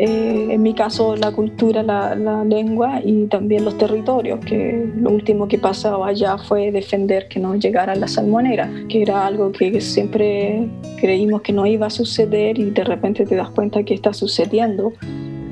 [0.03, 5.47] eh, en mi caso la cultura, la, lengua y también los territorios, que lo último
[5.47, 10.67] que pasaba allá fue defender que no llegara la salmonera, que era algo que siempre
[10.99, 14.95] creímos que no iba a suceder y de repente te das cuenta que está sucediendo.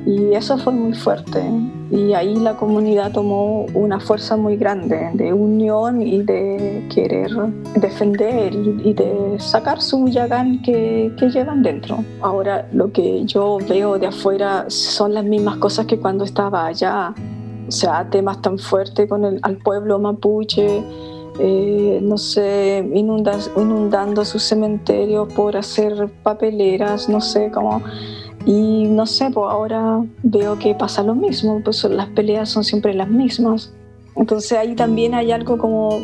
[0.07, 1.43] Y eso fue muy fuerte.
[1.91, 7.31] Y ahí la comunidad tomó una fuerza muy grande de unión y de querer
[7.77, 12.05] defender y, de sacar su yagán que, que, llevan dentro.
[12.21, 17.15] Ahora lo que yo veo de afuera son las mismas cosas que cuando estaba allá.
[17.67, 20.83] O sea, temas tan fuertes con el al pueblo mapuche,
[21.41, 27.81] eh, no sé, inundando sus cementerios por hacer papeleras, no sé, cómo
[28.49, 32.95] y no sé, pues ahora veo que pasa lo mismo, pues las peleas son siempre
[32.95, 33.75] las mismas.
[34.17, 36.01] Entonces ahí también hay algo como,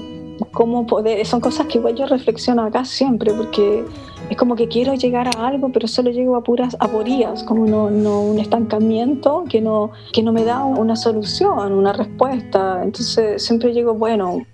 [0.53, 3.87] como poder, son cosas que igual yo reflexiono acá siempre, porque
[4.29, 7.89] es como que quiero llegar a algo, pero solo llego a puras aporías, como no,
[7.89, 12.83] no, un estancamiento que no, que no me da una solución, una respuesta.
[12.85, 14.45] Entonces siempre llego, bueno,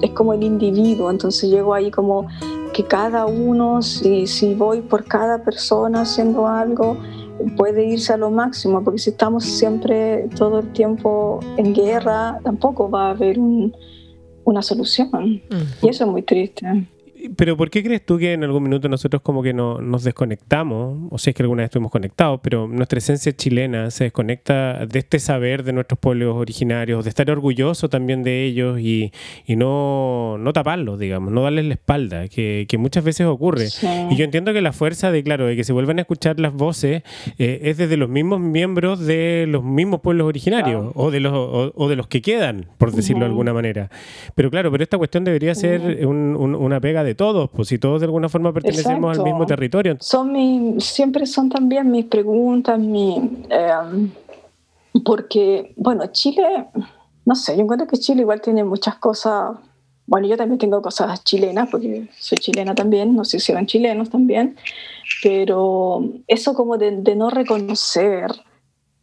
[0.00, 2.28] es como el individuo, entonces llego ahí como
[2.72, 6.96] que cada uno, si, si voy por cada persona haciendo algo,
[7.56, 12.90] puede irse a lo máximo, porque si estamos siempre todo el tiempo en guerra, tampoco
[12.90, 13.38] va a haber
[14.44, 15.42] una solución.
[15.82, 16.86] Y eso es muy triste.
[17.36, 21.08] Pero ¿por qué crees tú que en algún minuto nosotros como que no, nos desconectamos?
[21.10, 24.98] O sea, es que alguna vez estuvimos conectados, pero nuestra esencia chilena se desconecta de
[24.98, 29.12] este saber de nuestros pueblos originarios, de estar orgulloso también de ellos y,
[29.46, 33.68] y no, no taparlos, digamos, no darles la espalda, que, que muchas veces ocurre.
[34.10, 36.52] Y yo entiendo que la fuerza de, claro, de que se vuelvan a escuchar las
[36.52, 37.02] voces
[37.38, 41.88] eh, es desde los mismos miembros de los mismos pueblos originarios o, de los, o,
[41.88, 43.90] de los que quedan, por decirlo de alguna manera.
[44.34, 48.06] Pero claro, pero esta cuestión debería ser una pega de todos, pues si todos de
[48.06, 49.96] alguna forma pertenecemos al mismo territorio.
[50.00, 54.10] Son mi, siempre son también mis preguntas, mi, em,
[55.04, 56.66] porque, bueno, Chile,
[57.24, 59.52] no sé, yo encuentro que Chile igual tiene muchas cosas,
[60.04, 64.10] bueno, yo también tengo cosas chilenas, porque soy chilena también, no sé si eran chilenos
[64.10, 64.56] también,
[65.22, 68.32] pero eso como de, de no reconocer,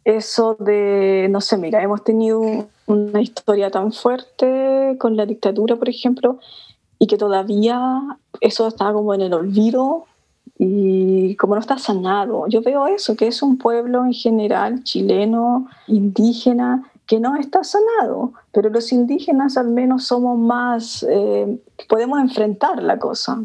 [0.04, 5.88] eso de, no sé, mira, hemos tenido una historia tan fuerte con la dictadura, por
[5.88, 6.40] ejemplo,
[7.00, 8.02] y que todavía
[8.42, 10.06] eso está como en el olvido
[10.58, 12.46] y como no está sanado.
[12.48, 18.34] Yo veo eso, que es un pueblo en general chileno, indígena, que no está sanado,
[18.52, 23.42] pero los indígenas al menos somos más, eh, podemos enfrentar la cosa.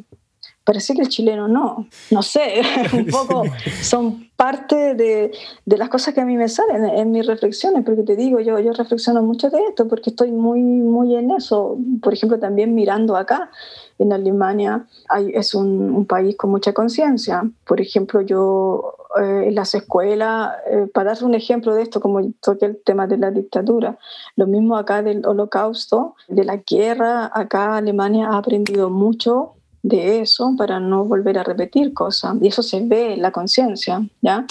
[0.64, 2.62] Parece que el chileno no, no sé,
[2.92, 3.44] un poco
[3.80, 5.33] son parte de,
[5.64, 8.59] de, las cosas que a mí me salen en, mis reflexiones, porque te digo, yo,
[8.59, 11.78] yo reflexiono mucho de esto porque estoy muy, muy en eso.
[12.02, 13.50] Por ejemplo, también mirando acá,
[13.98, 14.87] en Alemania
[15.33, 17.42] es un, un, país con mucha conciencia.
[17.64, 22.20] Por ejemplo, yo eh, en las escuelas, eh, para dar un ejemplo de esto, como
[22.42, 23.96] toqué el tema de la dictadura,
[24.37, 30.54] lo mismo acá del holocausto, de la guerra, acá Alemania ha aprendido mucho de eso
[30.56, 32.36] para no volver a repetir cosas.
[32.40, 34.46] Y eso se ve en la conciencia, ¿ya?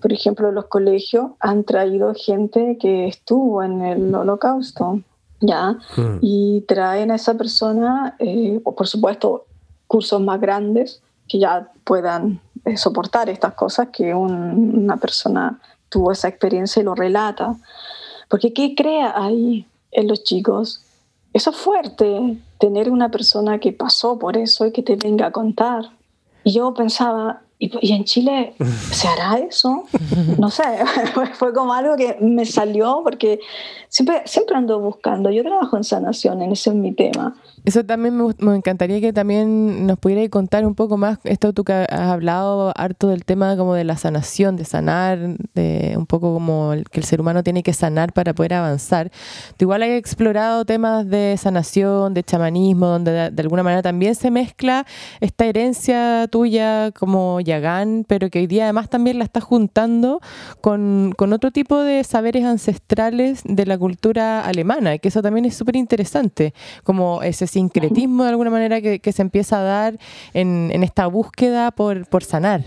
[0.00, 5.00] Por ejemplo, los colegios han traído gente que estuvo en el holocausto,
[5.40, 5.72] ¿ya?
[5.96, 6.18] Hmm.
[6.22, 9.46] Y traen a esa persona, eh, o por supuesto,
[9.88, 16.28] cursos más grandes que ya puedan eh, soportar estas cosas que una persona tuvo esa
[16.28, 17.56] experiencia y lo relata.
[18.28, 20.80] Porque ¿qué crea ahí en los chicos?
[21.32, 25.30] Eso es fuerte, tener una persona que pasó por eso y que te venga a
[25.30, 25.90] contar.
[26.44, 28.54] Y yo pensaba, ¿y, en Chile
[28.92, 29.84] se hará eso?
[30.38, 30.62] No sé,
[31.34, 33.40] fue como algo que me salió porque
[33.88, 35.30] siempre, siempre ando buscando.
[35.30, 37.36] Yo trabajo en sanación, ese es mi tema.
[37.66, 41.72] Eso también me, encantaría que también nos pudierais contar un poco más, esto tú que
[41.72, 45.18] has hablado harto del tema como de la sanación, de sanar,
[45.52, 49.10] de un poco como que el ser humano tiene que sanar para poder avanzar.
[49.56, 54.30] Tú igual has explorado temas de sanación, de chamanismo, donde de, alguna manera también se
[54.30, 54.86] mezcla
[55.20, 60.20] esta herencia tuya como Yagán, pero que hoy día además también la estás juntando
[60.60, 65.56] con, con otro tipo de saberes ancestrales de la cultura alemana, que eso también es
[65.56, 69.98] súper interesante, como ese sincretismo de alguna manera que, se empieza a dar
[70.34, 72.60] en, esta búsqueda por, por sanar.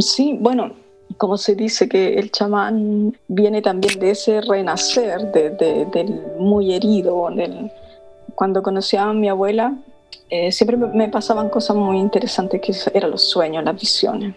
[0.00, 0.72] Sí, bueno,
[1.16, 7.28] como se dice que el chamán viene también de ese renacer del muy herido.
[7.30, 7.70] Del,
[8.34, 9.76] cuando conocí a mi abuela,
[10.28, 14.34] eh, siempre me pasaban cosas muy interesantes que eran los sueños, las visiones,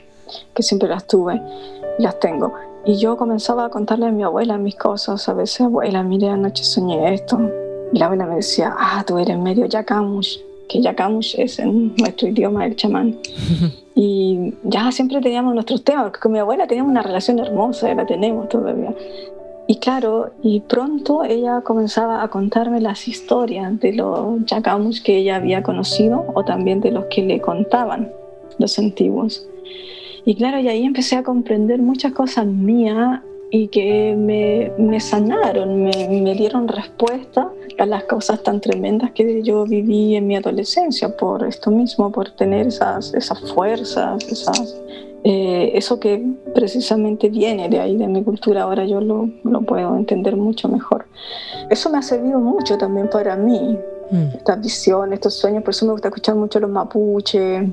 [0.54, 1.42] que siempre las tuve
[1.98, 2.54] y las tengo.
[2.86, 5.28] Y yo comenzaba a contarle a mi abuela mis cosas.
[5.28, 7.67] A veces, abuela, mire, anoche soñé esto.
[7.94, 12.28] Y la abuela me decía, ah, tú eres medio Yakamush, que Yakamush es en nuestro
[12.28, 13.18] idioma el chamán.
[13.96, 18.06] y ya siempre teníamos nuestros temas, porque con mi abuela teníamos una relación hermosa, la
[18.06, 18.94] tenemos todavía.
[19.70, 25.36] Y claro, y pronto ella comenzaba a contarme las historias de los Yakamush que ella
[25.36, 28.10] había conocido o también de los que le contaban
[28.60, 29.46] los antiguos.
[30.24, 35.84] Y claro, y ahí empecé a comprender muchas cosas mías y que me, me sanaron,
[35.84, 41.16] me, me, dieron respuesta a las cosas tan tremendas que yo viví en mi adolescencia
[41.16, 44.76] por esto mismo, por tener esas, esas fuerzas, esas,
[45.24, 49.96] eh, eso que precisamente viene de ahí, de mi cultura, ahora yo lo, lo, puedo
[49.96, 51.06] entender mucho mejor.
[51.70, 53.78] Eso me ha servido mucho también para mí,
[54.12, 54.38] mm.
[54.38, 57.64] estas visiones, estos sueños, por eso me gusta escuchar mucho los mapuches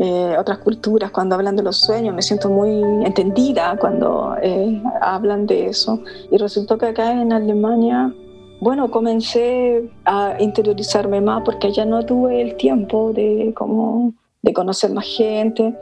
[0.00, 5.46] eh, otras culturas cuando hablan de los sueños, me siento muy entendida cuando eh, hablan
[5.46, 6.00] de eso.
[6.30, 8.12] Y resultó que acá en Alemania,
[8.60, 14.92] bueno, comencé a interiorizarme más porque allá no tuve el tiempo de, como, de conocer
[14.92, 15.74] más gente.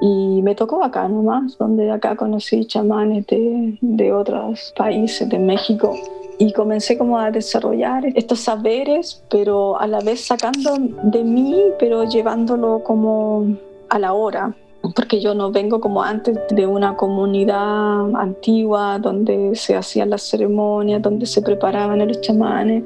[0.00, 5.94] Y me tocó acá nomás, donde acá conocí chamanes de, de otros países, de México
[6.40, 12.04] y comencé como a desarrollar estos saberes, pero a la vez sacando de mí, pero
[12.04, 13.46] llevándolo como
[13.90, 14.56] a la hora,
[14.96, 21.02] porque yo no vengo como antes de una comunidad antigua donde se hacían las ceremonias,
[21.02, 22.84] donde se preparaban los chamanes.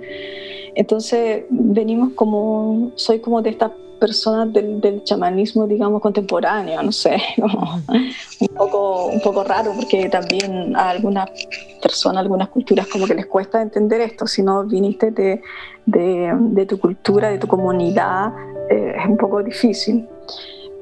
[0.74, 3.70] Entonces venimos como, soy como de estas
[4.04, 10.76] personas del, del, chamanismo, digamos, contemporáneo, no sé, un, poco, un poco raro porque también
[10.76, 11.30] a algunas
[11.80, 15.40] personas, algunas culturas como que les cuesta entender esto, si no viniste de,
[15.86, 18.30] de, de tu cultura, de tu comunidad,
[18.68, 20.06] eh, es un poco difícil.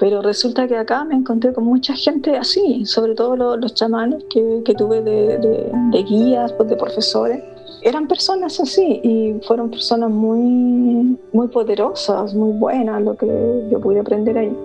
[0.01, 4.25] Pero resulta que acá me encontré con mucha gente así, sobre todo los, los chamanes
[4.31, 7.41] que, que tuve de, de guías, pues, de profesores
[7.83, 13.27] eran personas así y fueron personas muy, muy poderosas, muy buenas, lo que
[13.71, 14.57] yo pude aprender ahí.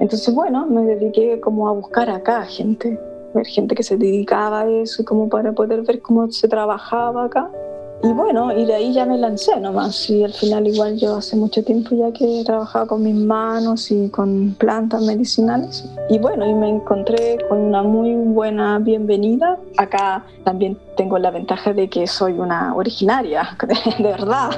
[0.00, 2.98] Entonces, bueno, me dediqué como a buscar acá gente,
[3.34, 7.50] ver gente que se dedicaba a eso como para poder ver cómo se trabajaba acá
[8.04, 10.10] y bueno, y de ahí ya me lancé nomás.
[10.10, 13.90] Y al final igual yo hace mucho tiempo ya que he trabajado con mis manos
[13.92, 15.84] y con plantas medicinales.
[16.08, 19.56] Y bueno, y me encontré con una muy buena bienvenida.
[19.76, 23.56] Acá también tengo la ventaja de que soy una originaria,
[23.98, 24.50] de verdad.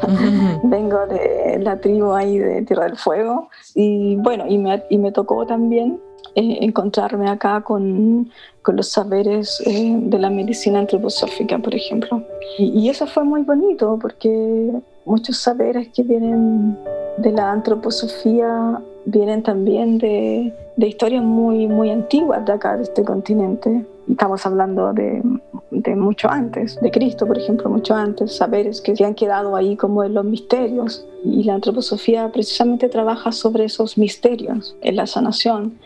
[0.63, 3.51] Vengo de la tribu ahí de Tierra del Fuego.
[3.75, 6.01] Y bueno, y me, y me tocó también
[6.37, 8.31] eh, encontrarme acá con,
[8.63, 12.25] con los saberes eh, de la medicina antroposófica, por ejemplo.
[12.59, 14.73] Y, y, eso fue muy bonito porque
[15.05, 16.77] muchos saberes que vienen
[17.19, 23.05] de la antroposofía vienen también de, de historias muy, muy antiguas de acá, de este
[23.05, 23.85] continente.
[24.09, 25.23] Estamos hablando de,
[25.71, 29.77] de, mucho antes, de Cristo, por ejemplo, mucho antes, saberes que se han quedado ahí
[29.77, 31.07] como en los misterios.
[31.25, 35.79] Y la antroposofía precisamente trabaja sobre esos misterios en la sanación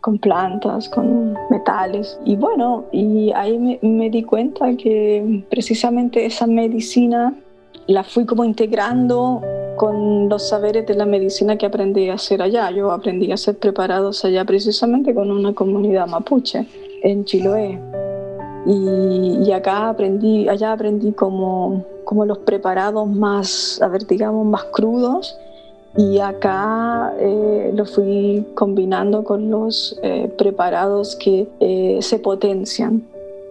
[0.00, 2.18] con plantas, con metales.
[2.24, 7.34] Y bueno, y ahí me, di cuenta que precisamente esa medicina
[7.86, 9.42] la fui como integrando
[9.76, 12.70] con los saberes de la medicina que aprendí a hacer allá.
[12.70, 16.66] Yo aprendí a ser preparados allá precisamente con una comunidad mapuche
[17.02, 17.80] en Chiloé.
[18.66, 24.64] Y, y acá aprendí, allá aprendí como, como los preparados más, a ver, digamos, más
[24.64, 25.38] crudos
[25.98, 33.02] y acá eh, lo fui combinando con los eh, preparados que eh, se potencian.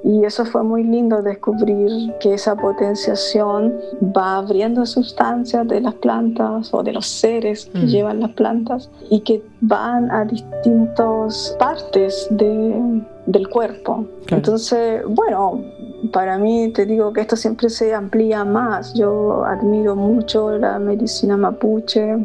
[0.05, 3.73] Y eso fue muy lindo descubrir que esa potenciación
[4.15, 7.87] va abriendo sustancias de las plantas o de los seres que mm.
[7.87, 14.05] llevan las plantas y que van a distintas partes de, del cuerpo.
[14.25, 14.37] Claro.
[14.37, 15.63] Entonces, bueno,
[16.11, 18.93] para mí te digo que esto siempre se amplía más.
[18.93, 22.17] Yo admiro mucho la medicina mapuche,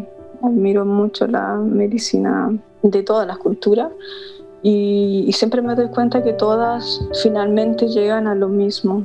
[0.43, 2.53] admiro mucho la medicina
[2.83, 3.91] de todas las culturas
[4.63, 9.05] y, siempre me doy cuenta que todas finalmente llegan a lo mismo,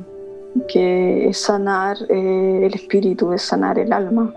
[0.68, 4.32] que es sanar eh, el espíritu, es sanar el alma.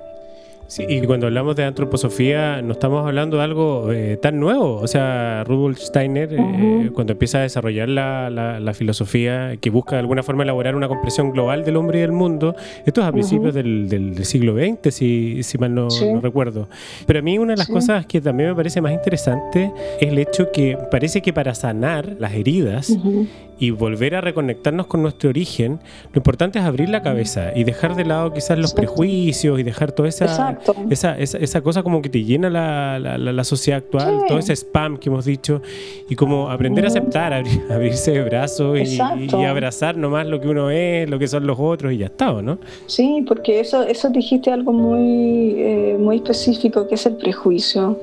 [0.72, 4.76] Sí, y cuando hablamos de antroposofía, no estamos hablando de algo eh, tan nuevo.
[4.78, 6.86] O sea, Rudolf Steiner, uh -huh.
[6.86, 10.78] eh, cuando empieza a desarrollar la, la, la, filosofía que busca de alguna forma elaborar
[10.78, 12.56] una comprensión global del hombre y del mundo,
[12.86, 13.64] esto es a principios uh -huh.
[13.64, 16.06] del, del, del, siglo XX, si, si mal no, sí.
[16.06, 16.70] no, recuerdo.
[17.06, 17.74] Pero a mí una de las sí.
[17.74, 22.16] cosas que también me parece más interesante es el hecho que parece que para sanar
[22.18, 23.28] las heridas, uh -huh
[23.62, 25.80] y volver a reconectarnos con nuestro origen,
[26.12, 29.92] lo importante es abrir la cabeza y dejar de lado quizás los prejuicios y dejar
[29.92, 30.58] toda esa,
[30.90, 35.10] esa, esa, cosa como que te llena la, la, sociedad actual, todo ese spam que
[35.10, 35.62] hemos dicho,
[36.10, 37.34] y como aprender a aceptar,
[37.70, 41.60] abrirse de brazos y, y, abrazar nomás lo que uno es, lo que son los
[41.60, 42.58] otros y ya está, ¿no?
[42.88, 48.00] Sí, porque eso, eso dijiste algo muy, eh, muy específico que es el prejuicio.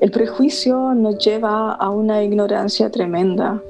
[0.00, 3.62] El prejuicio nos lleva a una ignorancia tremenda.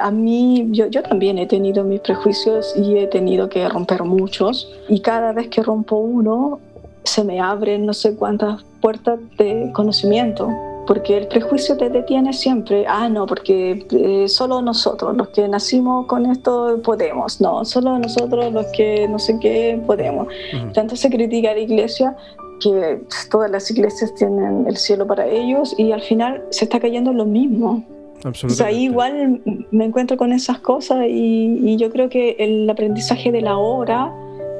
[0.00, 4.70] A mí, yo, yo, también he tenido mis prejuicios y he tenido que romper muchos.
[4.88, 6.60] Y cada vez que rompo uno,
[7.04, 10.50] se me abren no sé cuántas puertas de conocimiento.
[10.86, 12.86] Porque el prejuicio te detiene siempre.
[12.88, 17.40] Ah, no, porque eh, solo nosotros, los que nacimos con esto, podemos.
[17.42, 20.28] No, solo nosotros, los que no sé qué, podemos.
[20.72, 22.16] Tanto se critica a la iglesia,
[22.60, 23.00] que
[23.30, 27.24] todas las iglesias tienen el cielo para ellos y al final se está cayendo lo
[27.24, 27.84] mismo.
[28.24, 29.40] O sea, ahí igual
[29.70, 34.12] me encuentro con esas cosas y, yo creo que el aprendizaje de la hora,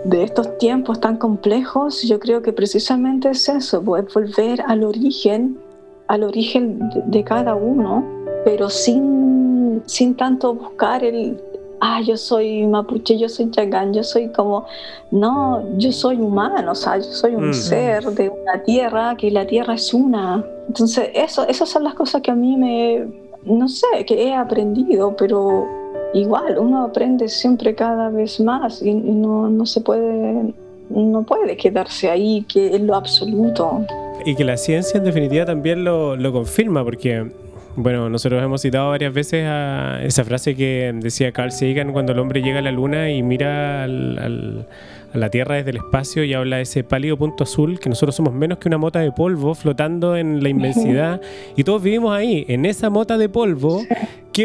[0.05, 5.59] de estos tiempos tan complejos, yo creo que precisamente es eso, volver al origen,
[6.07, 8.05] al origen de, cada uno,
[8.45, 11.41] pero sin, sin tanto buscar el,
[11.81, 14.67] ah, yo soy mapuche, yo soy chagán, yo soy como,
[15.11, 17.55] no, yo soy humano, o sea, yo soy un mm.
[17.55, 20.45] ser de una tierra, que la tierra es una.
[20.67, 23.07] Entonces, eso, esas son las cosas que a mí me,
[23.45, 25.67] no sé, que he aprendido, pero
[26.15, 30.55] igual, uno aprende siempre cada vez más y, no, no se puede,
[30.91, 33.85] no puede quedarse ahí, que es lo absoluto.
[34.25, 37.31] Y que la ciencia en definitiva también lo, lo confirma, porque
[37.77, 42.19] bueno, nosotros hemos citado varias veces a esa frase que decía Carl Sagan cuando el
[42.19, 44.67] hombre llega a la luna y mira al,
[45.13, 48.15] a la Tierra desde el espacio y habla de ese pálido punto azul, que nosotros
[48.15, 51.21] somos menos que una mota de polvo flotando en la inmensidad
[51.57, 53.83] y todos vivimos ahí, en esa mota de polvo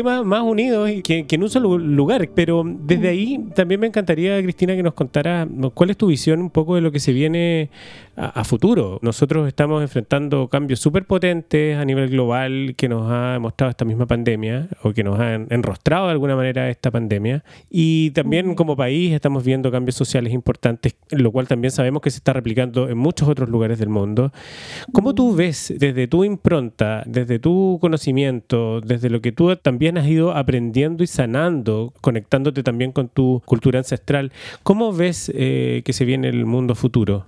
[0.01, 2.29] más unidos que, que, en un solo lugar.
[2.33, 6.49] Pero desde ahí también me encantaría, Cristina, que nos contara cuál es tu visión un
[6.49, 7.69] poco de lo que se viene
[8.15, 8.99] a, futuro.
[9.01, 14.05] Nosotros estamos enfrentando cambios súper potentes a nivel global que nos ha demostrado esta misma
[14.05, 17.43] pandemia o que nos ha enrostrado de alguna manera esta pandemia.
[17.69, 22.17] Y también como país estamos viendo cambios sociales importantes, lo cual también sabemos que se
[22.17, 24.31] está replicando en muchos otros lugares del mundo.
[24.91, 30.07] ¿Cómo tú ves desde tu impronta, desde tu conocimiento, desde lo que tú también has
[30.07, 34.31] ido aprendiendo y sanando, conectándote también con tu cultura ancestral.
[34.63, 37.25] ¿Cómo ves eh, que se viene el mundo futuro?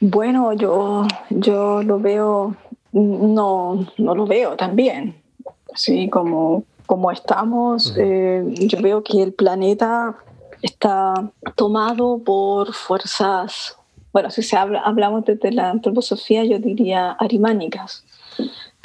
[0.00, 2.56] Bueno, yo, yo lo veo,
[2.92, 5.16] no, no lo veo también.
[5.74, 10.16] Así como, como estamos, eh, yo veo que el planeta
[10.62, 13.76] está tomado por fuerzas,
[14.12, 18.04] bueno, si se habla, hablamos desde la antroposofía, yo diría arimánicas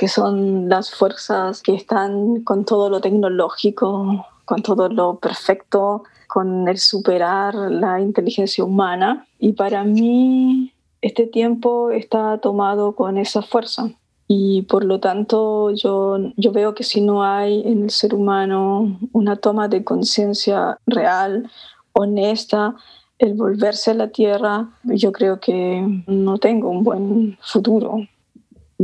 [0.02, 6.68] que son las fuerzas que están con todo lo tecnológico, con todo lo perfecto, con
[6.68, 9.28] el superar la inteligencia humana.
[9.38, 10.74] Y para mí
[11.04, 13.91] este tiempo está tomado con esa fuerza.
[14.28, 18.97] Y por lo tanto yo, yo veo que si no hay en el ser humano
[19.14, 21.52] una toma de conciencia real,
[21.93, 22.76] honesta,
[23.20, 28.08] el volverse a la tierra, yo creo que no tengo un buen futuro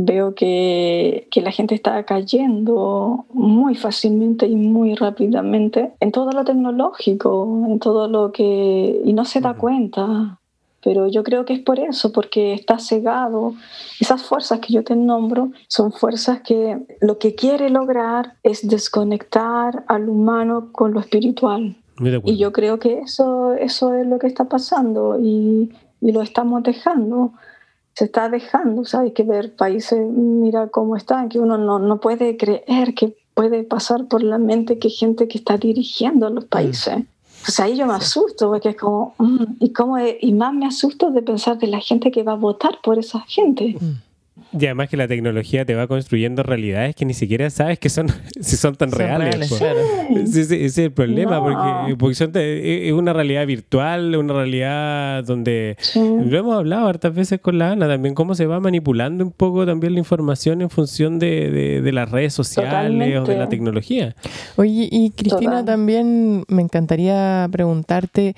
[0.00, 6.44] veo que, que, la gente está cayendo muy fácilmente y muy rápidamente en todo lo
[6.44, 9.02] tecnológico, en todo lo que...
[9.04, 10.38] y no se da cuenta.
[10.84, 13.54] Pero yo creo que es por eso, porque está cegado.
[13.98, 19.84] Esas fuerzas que yo te nombro son fuerzas que lo que quiere lograr es desconectar
[19.88, 21.76] al humano con lo espiritual.
[22.24, 26.62] Y yo creo que eso, eso es lo que está pasando y, y lo estamos
[26.62, 27.32] dejando
[27.98, 29.12] se está dejando, ¿sabes?
[29.12, 34.06] Que ver países, mira cómo están, que uno no, no puede creer que puede pasar
[34.06, 36.48] por la mente que gente que está dirigiendo los mm.
[36.48, 36.94] países.
[37.44, 41.10] Pues ahí yo me asusto, porque es como, mm, y, cómo y más me asusto
[41.10, 43.76] de pensar de la gente que va a votar por esa gente.
[43.80, 43.94] Mm.
[44.52, 48.08] Y además que la tecnología te va construyendo realidades que ni siquiera sabes que son
[48.40, 49.50] si son tan reales.
[50.10, 56.88] ese, es el problema, porque, es una realidad virtual, una realidad donde lo hemos hablado
[56.88, 60.62] hartas veces con la Ana también, cómo se va manipulando un poco también la información
[60.62, 64.14] en función de, las redes sociales o de la tecnología.
[64.56, 68.34] Oye, y Cristina, también me encantaría preguntarte,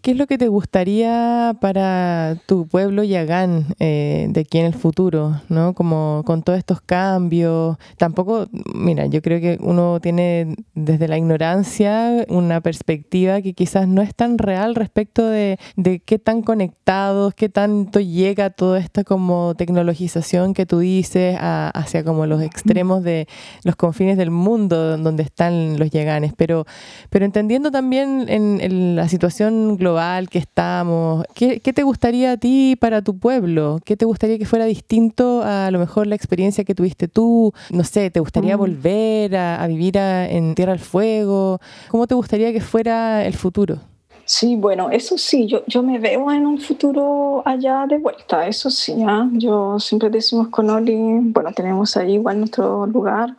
[0.00, 4.74] ¿qué es lo que te gustaría para tu pueblo Yagán eh, de aquí en el
[4.74, 5.40] futuro?
[5.50, 5.74] ¿No?
[5.74, 7.76] Como con todos estos cambios.
[7.98, 14.02] Tampoco, mira, yo creo que uno tiene desde la ignorancia una perspectiva que quizás no
[14.02, 19.54] es tan real respecto de, de qué tan conectados, qué tanto llega toda esta como
[19.56, 23.26] tecnologización que tú dices hacia como los extremos de
[23.64, 26.32] los confines del mundo donde están los lleganes.
[26.36, 26.66] Pero,
[27.10, 28.60] pero entendiendo también en,
[28.96, 33.80] la situación global que estamos, ¿qué, ¿qué te gustaría a ti para tu pueblo?
[33.84, 37.52] ¿Qué te gustaría que fuera distinto a, lo mejor la experiencia que tuviste tú?
[37.70, 38.60] No sé, ¿te gustaría mm.
[38.60, 41.60] volver a, vivir en Tierra del Fuego?
[41.88, 43.78] ¿Cómo te gustaría que fuera el futuro?
[44.24, 48.70] Sí, bueno, eso sí, yo, yo me veo en un futuro allá de vuelta, eso
[48.70, 49.28] sí, ¿ah?
[49.32, 50.96] yo siempre decimos con Oli,
[51.32, 53.34] bueno, tenemos ahí igual nuestro lugar,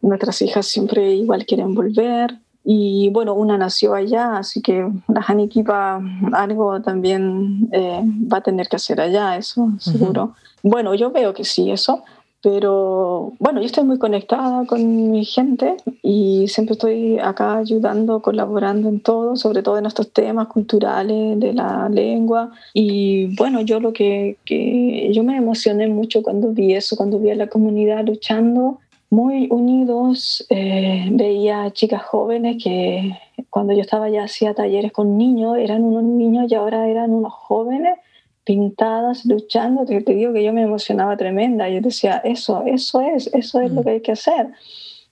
[0.00, 6.00] nuestras hijas siempre igual quieren volver, y bueno, una nació allá, así que la Hanikipa
[6.32, 10.34] algo también eh, va a tener que hacer allá, eso seguro.
[10.62, 12.04] Bueno, yo veo que sí, eso.
[12.42, 18.88] Pero bueno, yo estoy muy conectada con mi gente y siempre estoy acá ayudando, colaborando
[18.88, 22.50] en todo, sobre todo en estos temas culturales de la lengua.
[22.74, 27.30] Y bueno, yo lo que, que yo me emocioné mucho cuando vi eso, cuando vi
[27.30, 30.44] a la comunidad luchando muy unidos.
[30.50, 33.16] Eh, veía chicas jóvenes que
[33.50, 37.32] cuando yo estaba ya hacía talleres con niños, eran unos niños y ahora eran unos
[37.32, 37.98] jóvenes
[38.44, 39.84] pintadas, luchando.
[39.84, 41.68] Te, te digo que yo me emocionaba tremenda.
[41.68, 43.84] Yo decía, eso, eso es, eso es lo mm.
[43.84, 44.48] que hay que hacer.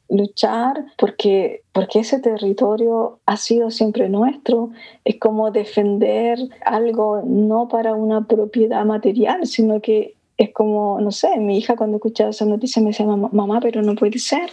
[0.09, 4.71] Luchar porque, porque ese territorio ha sido siempre nuestro.
[5.05, 11.37] Es como defender algo no para una propiedad material, sino que es como, no sé,
[11.37, 14.51] mi hija cuando escuchaba esa noticia me decía, mamá, pero no puede ser.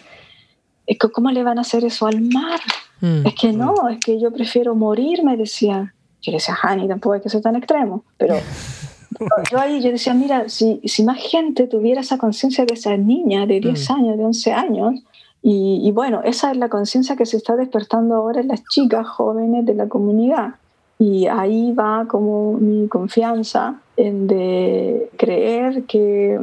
[0.86, 2.60] Es que, ¿cómo le van a hacer eso al mar?
[3.02, 3.26] Mm.
[3.26, 5.94] Es que no, es que yo prefiero morir, me decía.
[6.32, 8.04] Le decía, Hani, tampoco hay que ser tan extremo.
[8.18, 8.36] Pero
[9.52, 13.46] yo ahí yo decía, mira, si, si más gente tuviera esa conciencia de esa niña
[13.46, 13.94] de 10 mm.
[13.94, 14.96] años, de 11 años,
[15.42, 19.08] y, y bueno, esa es la conciencia que se está despertando ahora en las chicas
[19.08, 20.56] jóvenes de la comunidad.
[21.00, 26.40] Y ahí va como mi confianza en de creer que,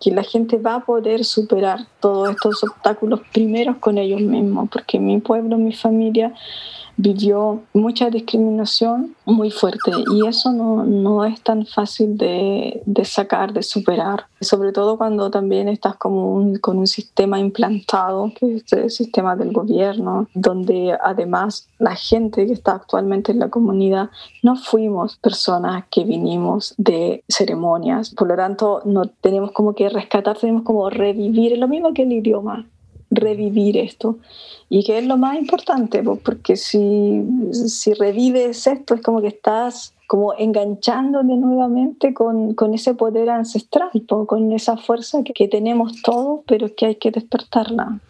[0.00, 4.98] que la gente va a poder superar todos estos obstáculos primeros con ellos mismos, porque
[4.98, 6.32] mi pueblo, mi familia
[7.00, 13.52] vivió mucha discriminación muy fuerte y eso no, no es tan fácil de, de, sacar,
[13.52, 18.90] de superar, sobre todo cuando también estás como con un sistema implantado, que es el
[18.90, 24.10] sistema del gobierno, donde además la gente que está actualmente en la comunidad
[24.42, 30.36] no fuimos personas que vinimos de ceremonias, por lo tanto no tenemos como que rescatar,
[30.36, 32.66] tenemos como revivir, lo mismo que el idioma,
[33.10, 34.18] revivir esto.
[34.68, 39.94] Y que es lo más importante, porque si, si revives esto es como que estás
[40.06, 43.90] como enganchándote nuevamente con, con ese poder ancestral,
[44.26, 48.00] con esa fuerza que, que tenemos todos, pero que hay que despertarla.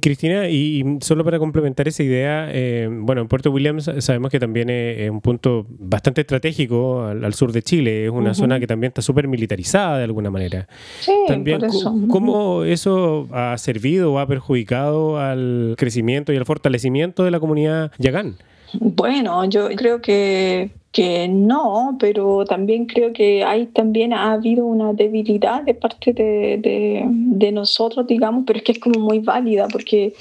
[0.00, 4.68] Cristina, y, solo para complementar esa idea, eh, bueno, en Puerto Williams sabemos que también
[4.68, 9.02] es, un punto bastante estratégico al, sur de Chile, es una zona que también está
[9.02, 10.68] súper militarizada de alguna manera.
[11.00, 11.94] Sí, también, por eso.
[12.10, 17.90] ¿Cómo eso ha servido o ha perjudicado al crecimiento y al fortalecimiento de la comunidad
[17.98, 18.36] yagán?
[18.74, 24.92] Bueno, yo creo que que no, pero también creo que hay también ha habido una
[24.92, 30.14] debilidad de parte de, de, nosotros, digamos, pero es que es como muy válida porque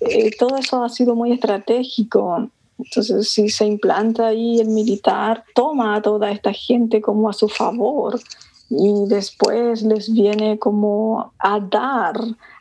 [0.00, 2.48] eh, todo eso ha sido muy estratégico.
[2.78, 7.48] Entonces, si se implanta ahí el militar, toma a toda esta gente como a su
[7.48, 8.18] favor
[8.68, 12.16] y después les viene como a dar,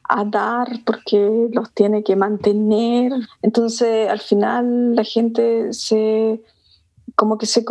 [0.07, 3.11] a dar porque los tiene que mantener.
[3.41, 6.39] Entonces, al final la gente se
[7.15, 7.63] como que se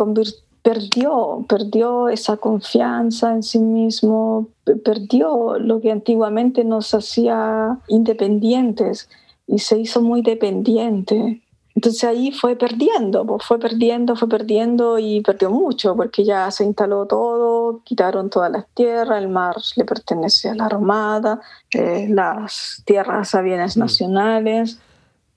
[0.61, 4.47] perdió, perdió esa confianza en sí mismo,
[4.83, 9.07] perdió lo que antiguamente nos hacía independientes
[9.47, 11.41] y se hizo muy dependiente.
[11.75, 16.63] Entonces ahí fue perdiendo, pues, fue perdiendo, fue perdiendo y perdió mucho porque ya se
[16.63, 21.41] instaló todo, quitaron todas las tierras, el mar le pertenece a la Armada,
[21.73, 23.79] eh, las tierras avienes mm.
[23.81, 24.79] nacionales.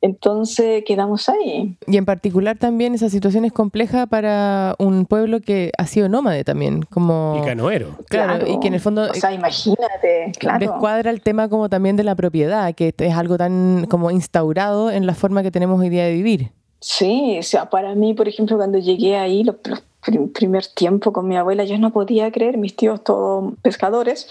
[0.01, 1.77] Entonces quedamos ahí.
[1.87, 6.45] Y en particular también esa situación es compleja para un pueblo que ha sido nómade
[6.45, 7.41] también, como...
[7.43, 7.97] Y canoero.
[8.09, 9.09] Claro, y que en el fondo...
[9.11, 10.61] O sea, imagínate, claro.
[10.61, 15.07] Descuadra el tema como también de la propiedad, que es algo tan como instaurado en
[15.07, 16.53] la forma que tenemos hoy día de vivir.
[16.81, 19.57] Sí, o sea, para mí, por ejemplo, cuando llegué ahí, los,
[20.33, 24.29] primer tiempo con mi abuela, yo no podía creer, mis tíos todos pescadores,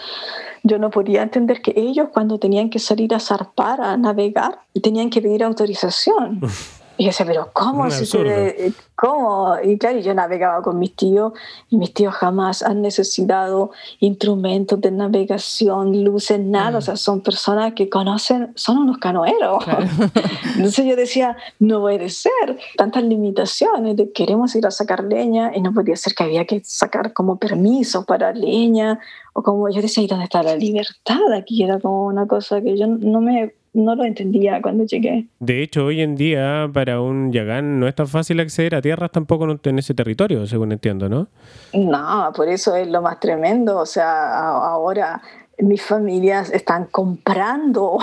[0.64, 5.10] yo no podía entender que ellos cuando tenían que salir a zarpar, a navegar, tenían
[5.10, 6.42] que pedir autorización.
[6.98, 7.90] Y yo decía, pero ¿cómo?
[7.92, 9.56] Si se, ¿Cómo?
[9.64, 11.34] Y claro, yo navegaba con mis tíos
[11.70, 13.70] y mis tíos jamás han necesitado
[14.00, 16.80] instrumentos de navegación, luces, nada.
[16.80, 19.64] O sea, son personas que conocen, son unos canoeros.
[20.56, 22.58] Entonces yo decía, no puede ser.
[22.76, 26.62] Tantas limitaciones de queremos ir a sacar leña y no podía ser que había que
[26.64, 29.00] sacar como permisos para leña
[29.34, 31.32] o como yo decía, ¿y dónde está la libertad?
[31.38, 35.28] Aquí era como una cosa que yo no me no lo entendía cuando llegué.
[35.40, 39.12] De hecho, hoy en día para un yagán no es tan fácil acceder a tierras
[39.12, 41.28] tampoco en ese territorio, según entiendo, ¿no?
[41.74, 43.78] No, por eso es lo más tremendo.
[43.78, 45.22] O sea, ahora
[45.60, 48.00] mis familias están comprando,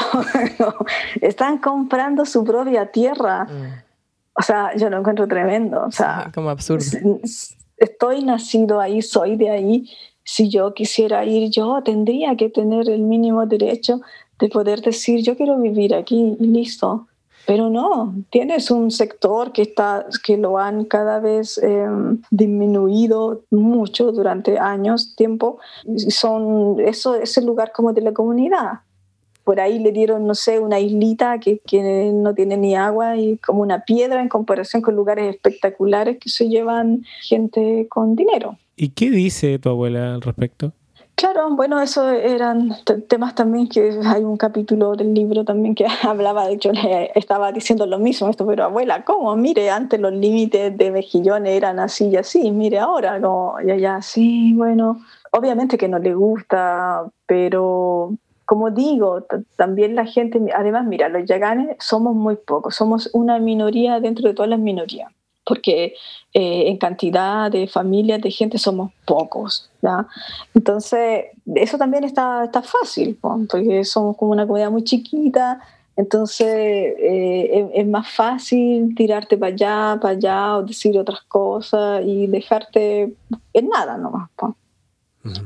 [1.21, 3.45] están comprando su propia tierra.
[3.45, 3.83] Mm.
[4.39, 5.85] O sea, yo lo encuentro tremendo.
[5.85, 6.85] O sea, como absurdo.
[7.77, 9.91] Estoy nacido ahí, soy de ahí.
[10.23, 14.01] Si yo quisiera ir, yo tendría que tener el mínimo derecho
[14.39, 17.07] de poder decir, yo quiero vivir aquí y listo.
[17.47, 24.13] Pero no, tienes un sector que, está, que lo han cada vez em, disminuido mucho
[24.13, 25.59] durante años, tiempo,
[26.09, 28.81] son, eso es el lugar como de la comunidad.
[29.45, 33.37] Por ahí le dieron, no sé, una islita que, que no tiene ni agua y
[33.37, 38.57] como una piedra en comparación con lugares espectaculares que se llevan gente con dinero.
[38.75, 40.73] ¿Y qué dice tu abuela al respecto?
[41.17, 42.73] Claro, bueno, eso eran
[43.09, 47.53] temas también que hay un capítulo del libro también que hablaba, de hecho le estaba
[47.53, 49.35] diciendo lo mismo esto, pero abuela, ¿cómo?
[49.37, 54.03] Mire, antes los límites de mejillones eran así y así, mire ahora, como, ya, ya,
[54.03, 55.01] sí, bueno,
[55.31, 59.25] obviamente que no le gusta, pero como digo,
[59.57, 64.35] también la gente, además, mira, los yaganes somos muy pocos, somos una minoría dentro de
[64.35, 65.13] todas las minorías
[65.45, 65.95] porque
[66.33, 69.71] eh, en cantidad de familias, de gente, somos pocos.
[69.83, 70.07] ¿ya?
[70.55, 75.61] Entonces, eso también está, está fácil, porque somos como una comunidad muy chiquita,
[75.97, 82.27] entonces eh, es, más fácil tirarte para allá, para allá, o decir otras cosas y
[82.27, 83.15] dejarte
[83.53, 84.31] en nada nomás.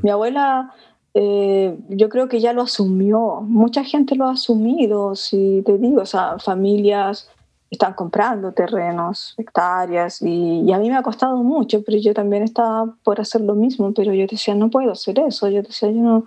[0.01, 0.73] Mi abuela...
[1.15, 6.03] Eh, yo creo que ya lo asumió, mucha gente lo ha asumido, si te digo,
[6.03, 7.27] o sea, familias
[7.69, 12.95] están comprando terrenos, hectáreas, y, a mí me ha costado mucho, pero yo también estaba
[13.03, 16.25] por hacer lo mismo, pero yo decía, no puedo hacer eso, yo decía, yo no,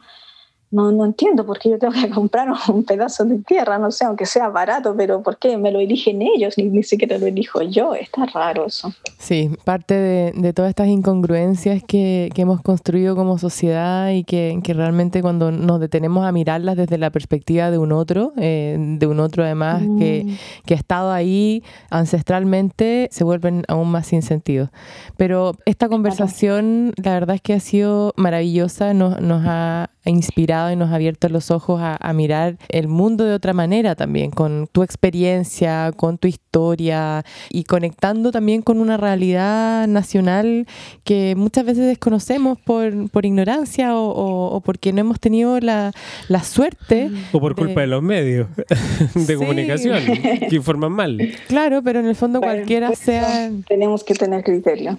[0.72, 4.06] no, no entiendo por qué yo tengo que comprar un pedazo de tierra, no sé,
[4.06, 6.56] aunque sea barato, pero ¿por qué me lo eligen ellos?
[6.56, 8.92] Ni, ni siquiera lo elijo yo, está raro eso.
[9.18, 14.58] Sí, parte de, de todas estas incongruencias que, que, hemos construido como sociedad y que,
[14.64, 19.06] que, realmente cuando nos detenemos a mirarlas desde la perspectiva de un otro, eh, de
[19.06, 20.64] un otro además que, mm.
[20.66, 24.70] que ha estado ahí ancestralmente, se vuelven aún más sin sentido.
[25.16, 30.76] Pero esta conversación, la verdad es que ha sido maravillosa, nos, nos ha inspirado y
[30.76, 34.82] nos ha abierto los ojos a, mirar el mundo de otra manera también, con tu
[34.82, 40.66] experiencia, con tu historia y conectando también con una realidad nacional
[41.04, 45.92] que muchas veces desconocemos por, por ignorancia o, porque no hemos tenido la,
[46.28, 47.10] la suerte.
[47.32, 48.48] O por culpa de los medios
[49.14, 50.00] de comunicación
[50.48, 51.18] que informan mal.
[51.46, 53.50] Claro, pero en el fondo cualquiera pues, sea...
[53.68, 54.98] Tenemos que tener criterio.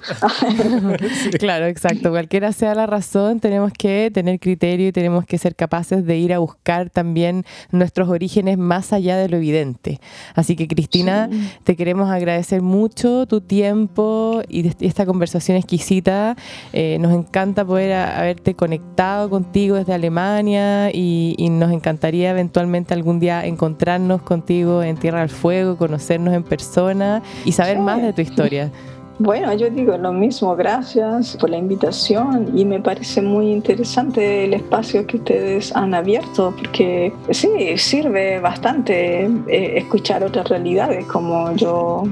[1.39, 2.09] claro, exacto.
[2.09, 6.39] Cualquiera sea la razón, tenemos que tener criterio tenemos que ser capaces de ir a
[6.39, 9.99] buscar también nuestros orígenes más allá de lo evidente.
[10.35, 11.29] Así que Cristina,
[11.63, 16.35] te queremos agradecer mucho tu tiempo y esta conversación exquisita.
[16.71, 23.45] Eh, nos encanta poder haberte conectado contigo desde Alemania y, nos encantaría eventualmente algún día
[23.45, 28.71] encontrarnos contigo en Tierra del Fuego, conocernos en persona y saber más de tu historia.
[29.19, 34.55] Bueno, yo digo lo mismo, gracias por la invitación y me parece muy interesante el
[34.55, 42.03] espacio que ustedes han abierto porque sí, sirve bastante eh, escuchar otras realidades como yo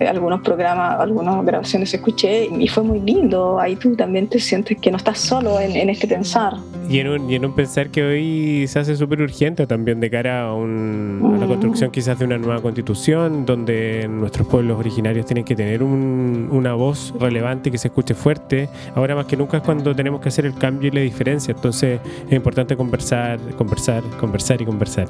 [0.00, 3.58] algunos programas, algunas grabaciones escuché y fue muy lindo.
[3.58, 6.54] Ahí tú también te sientes que no estás solo en, este pensar.
[6.88, 10.10] Y en, un, y en un pensar que hoy se hace súper urgente también de
[10.10, 15.44] cara a, un, la construcción quizás de una nueva constitución donde nuestros pueblos originarios tienen
[15.44, 18.68] que tener una voz relevante que se escuche fuerte.
[18.94, 21.52] Ahora más que nunca es cuando tenemos que hacer el cambio y la diferencia.
[21.52, 25.08] Entonces es importante conversar, conversar, conversar y conversar.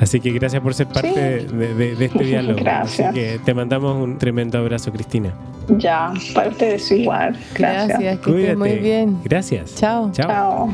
[0.00, 2.58] Así que gracias por ser parte de, este diálogo.
[2.66, 3.08] Gracias.
[3.10, 5.32] Así que te mandamos un tremendo abrazo, Cristina.
[5.68, 7.36] Ya, para ustedes igual.
[7.54, 7.88] Gracias.
[7.88, 9.18] Gracias, que muy bien.
[9.24, 9.74] Gracias.
[9.74, 10.10] Chao.
[10.12, 10.70] Chao.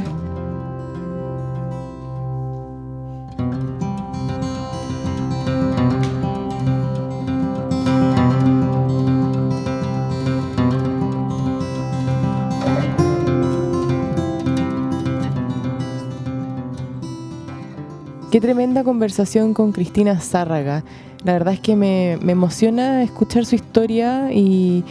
[18.33, 20.85] Qué tremenda conversación con Cristina Zárraga.
[21.25, 24.85] La verdad es que me, me emociona escuchar su historia y,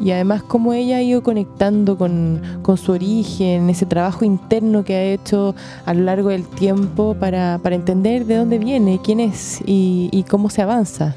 [0.00, 4.94] y además cómo ella ha ido conectando con, con, su origen, ese trabajo interno que
[4.94, 5.54] ha hecho
[5.86, 10.24] a lo largo del tiempo para, para entender de dónde viene, quién es y, y
[10.24, 11.14] cómo se avanza.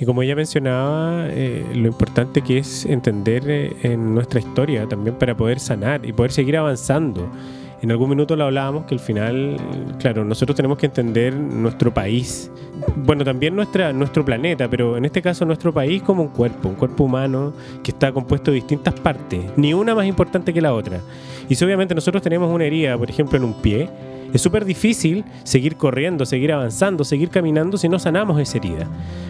[0.00, 5.16] Y como ella mencionaba, eh, lo importante que es entender eh, en nuestra historia también
[5.16, 7.28] para poder sanar y poder seguir avanzando.
[7.82, 9.56] En algún minuto lo hablábamos que al final,
[9.98, 12.48] claro, nosotros tenemos que entender nuestro país,
[12.94, 16.76] bueno, también nuestra, nuestro planeta, pero en este caso nuestro país como un cuerpo, un
[16.76, 17.52] cuerpo humano
[17.82, 21.00] que está compuesto de distintas partes, ni una más importante que la otra.
[21.48, 23.90] Y si obviamente nosotros tenemos una herida, por ejemplo, en un pie,
[24.32, 28.86] es súper difícil seguir corriendo, seguir avanzando, seguir caminando si no sanamos esa herida.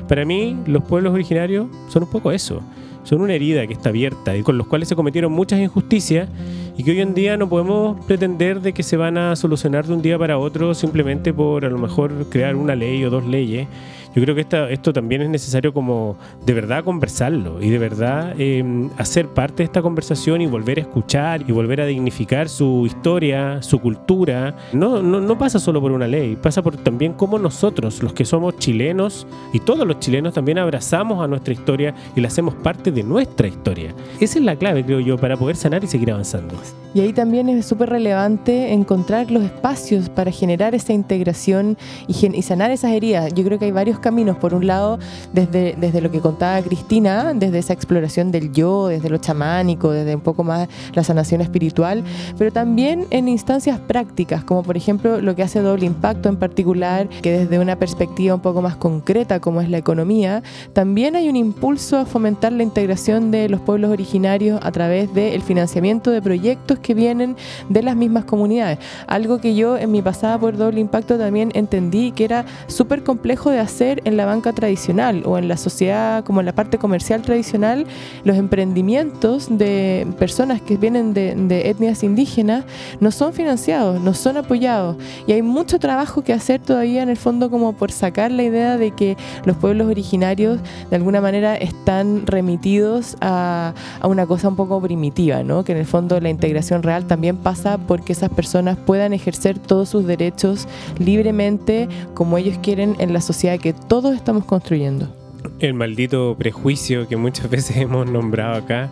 [0.06, 2.62] Para mí, los pueblos originarios son un poco eso.
[3.04, 6.28] Son una herida que está abierta y con los cuales se cometieron muchas injusticias
[6.76, 9.94] y que hoy en día no podemos pretender de que se van a solucionar de
[9.94, 13.66] un día para otro simplemente por a lo mejor crear una ley o dos leyes
[14.14, 18.90] yo creo que esto también es necesario como de verdad conversarlo y de verdad em,
[18.98, 23.62] hacer parte de esta conversación y volver a escuchar y volver a dignificar su historia,
[23.62, 24.56] su cultura.
[24.72, 28.24] No, no, no pasa solo por una ley, pasa por también cómo nosotros, los que
[28.24, 32.90] somos chilenos y todos los chilenos también abrazamos a nuestra historia y la hacemos parte
[32.90, 33.94] de nuestra historia.
[34.20, 36.54] Esa es la clave, creo yo, para poder sanar y seguir avanzando.
[36.94, 42.42] Y ahí también es súper relevante encontrar los espacios para generar esa integración y, y
[42.42, 43.32] sanar esas heridas.
[43.32, 44.36] Yo creo que hay varios caminos.
[44.36, 44.98] Por un lado,
[45.32, 50.14] desde, desde lo que contaba Cristina, desde esa exploración del yo, desde lo chamánico, desde
[50.14, 52.04] un poco más la sanación espiritual,
[52.36, 57.08] pero también en instancias prácticas, como por ejemplo lo que hace Doble Impacto en particular,
[57.22, 60.42] que desde una perspectiva un poco más concreta, como es la economía,
[60.72, 65.42] también hay un impulso a fomentar la integración de los pueblos originarios a través del
[65.42, 67.36] financiamiento de proyectos que vienen
[67.68, 68.78] de las mismas comunidades.
[69.06, 73.50] Algo que yo en mi pasada por Doble Impacto también entendí que era súper complejo
[73.50, 77.22] de hacer en la banca tradicional o en la sociedad, como en la parte comercial
[77.22, 77.86] tradicional,
[78.24, 82.64] los emprendimientos de personas que vienen de, de etnias indígenas
[83.00, 84.96] no son financiados, no son apoyados.
[85.26, 88.78] Y hay mucho trabajo que hacer todavía en el fondo como por sacar la idea
[88.78, 94.56] de que los pueblos originarios de alguna manera están remitidos a, a una cosa un
[94.56, 95.64] poco primitiva, ¿no?
[95.64, 99.88] que en el fondo la integración real también pasa porque esas personas puedan ejercer todos
[99.88, 100.66] sus derechos
[100.98, 105.14] libremente como ellos quieren en la sociedad que todos estamos construyendo.
[105.58, 108.90] El maldito prejuicio que muchas veces hemos nombrado acá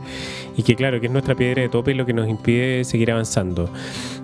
[0.61, 3.11] y que claro, que es nuestra piedra de tope y lo que nos impide seguir
[3.13, 3.71] avanzando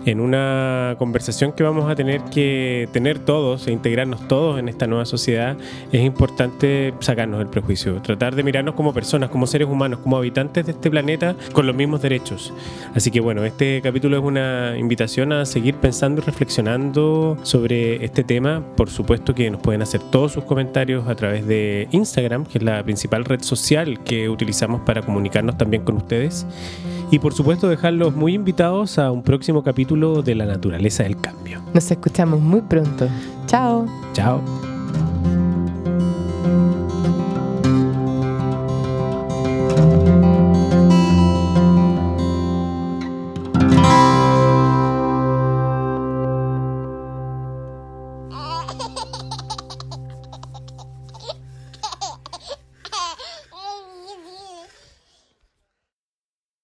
[0.05, 4.87] en una conversación que vamos a tener que tener todos e integrarnos todos en esta
[4.87, 5.57] nueva sociedad,
[5.91, 10.67] es importante sacarnos el prejuicio, tratar de mirarnos como personas, como seres humanos, como habitantes
[10.67, 12.53] de este planeta con los mismos derechos.
[12.95, 18.25] Así que bueno, este capítulo es una invitación a seguir pensando y reflexionando sobre este
[18.25, 18.63] tema.
[18.77, 22.65] Por supuesto que nos pueden hacer todos sus comentarios a través de Instagram, que es
[22.65, 26.26] la principal red social que utilizamos para comunicarnos también con ustedes
[27.11, 31.61] y por supuesto dejarlos muy invitados a un próximo capítulo de La Naturaleza del Cambio.
[31.73, 33.09] Nos escuchamos muy pronto.
[33.47, 33.87] Chao.
[34.13, 34.76] Chao.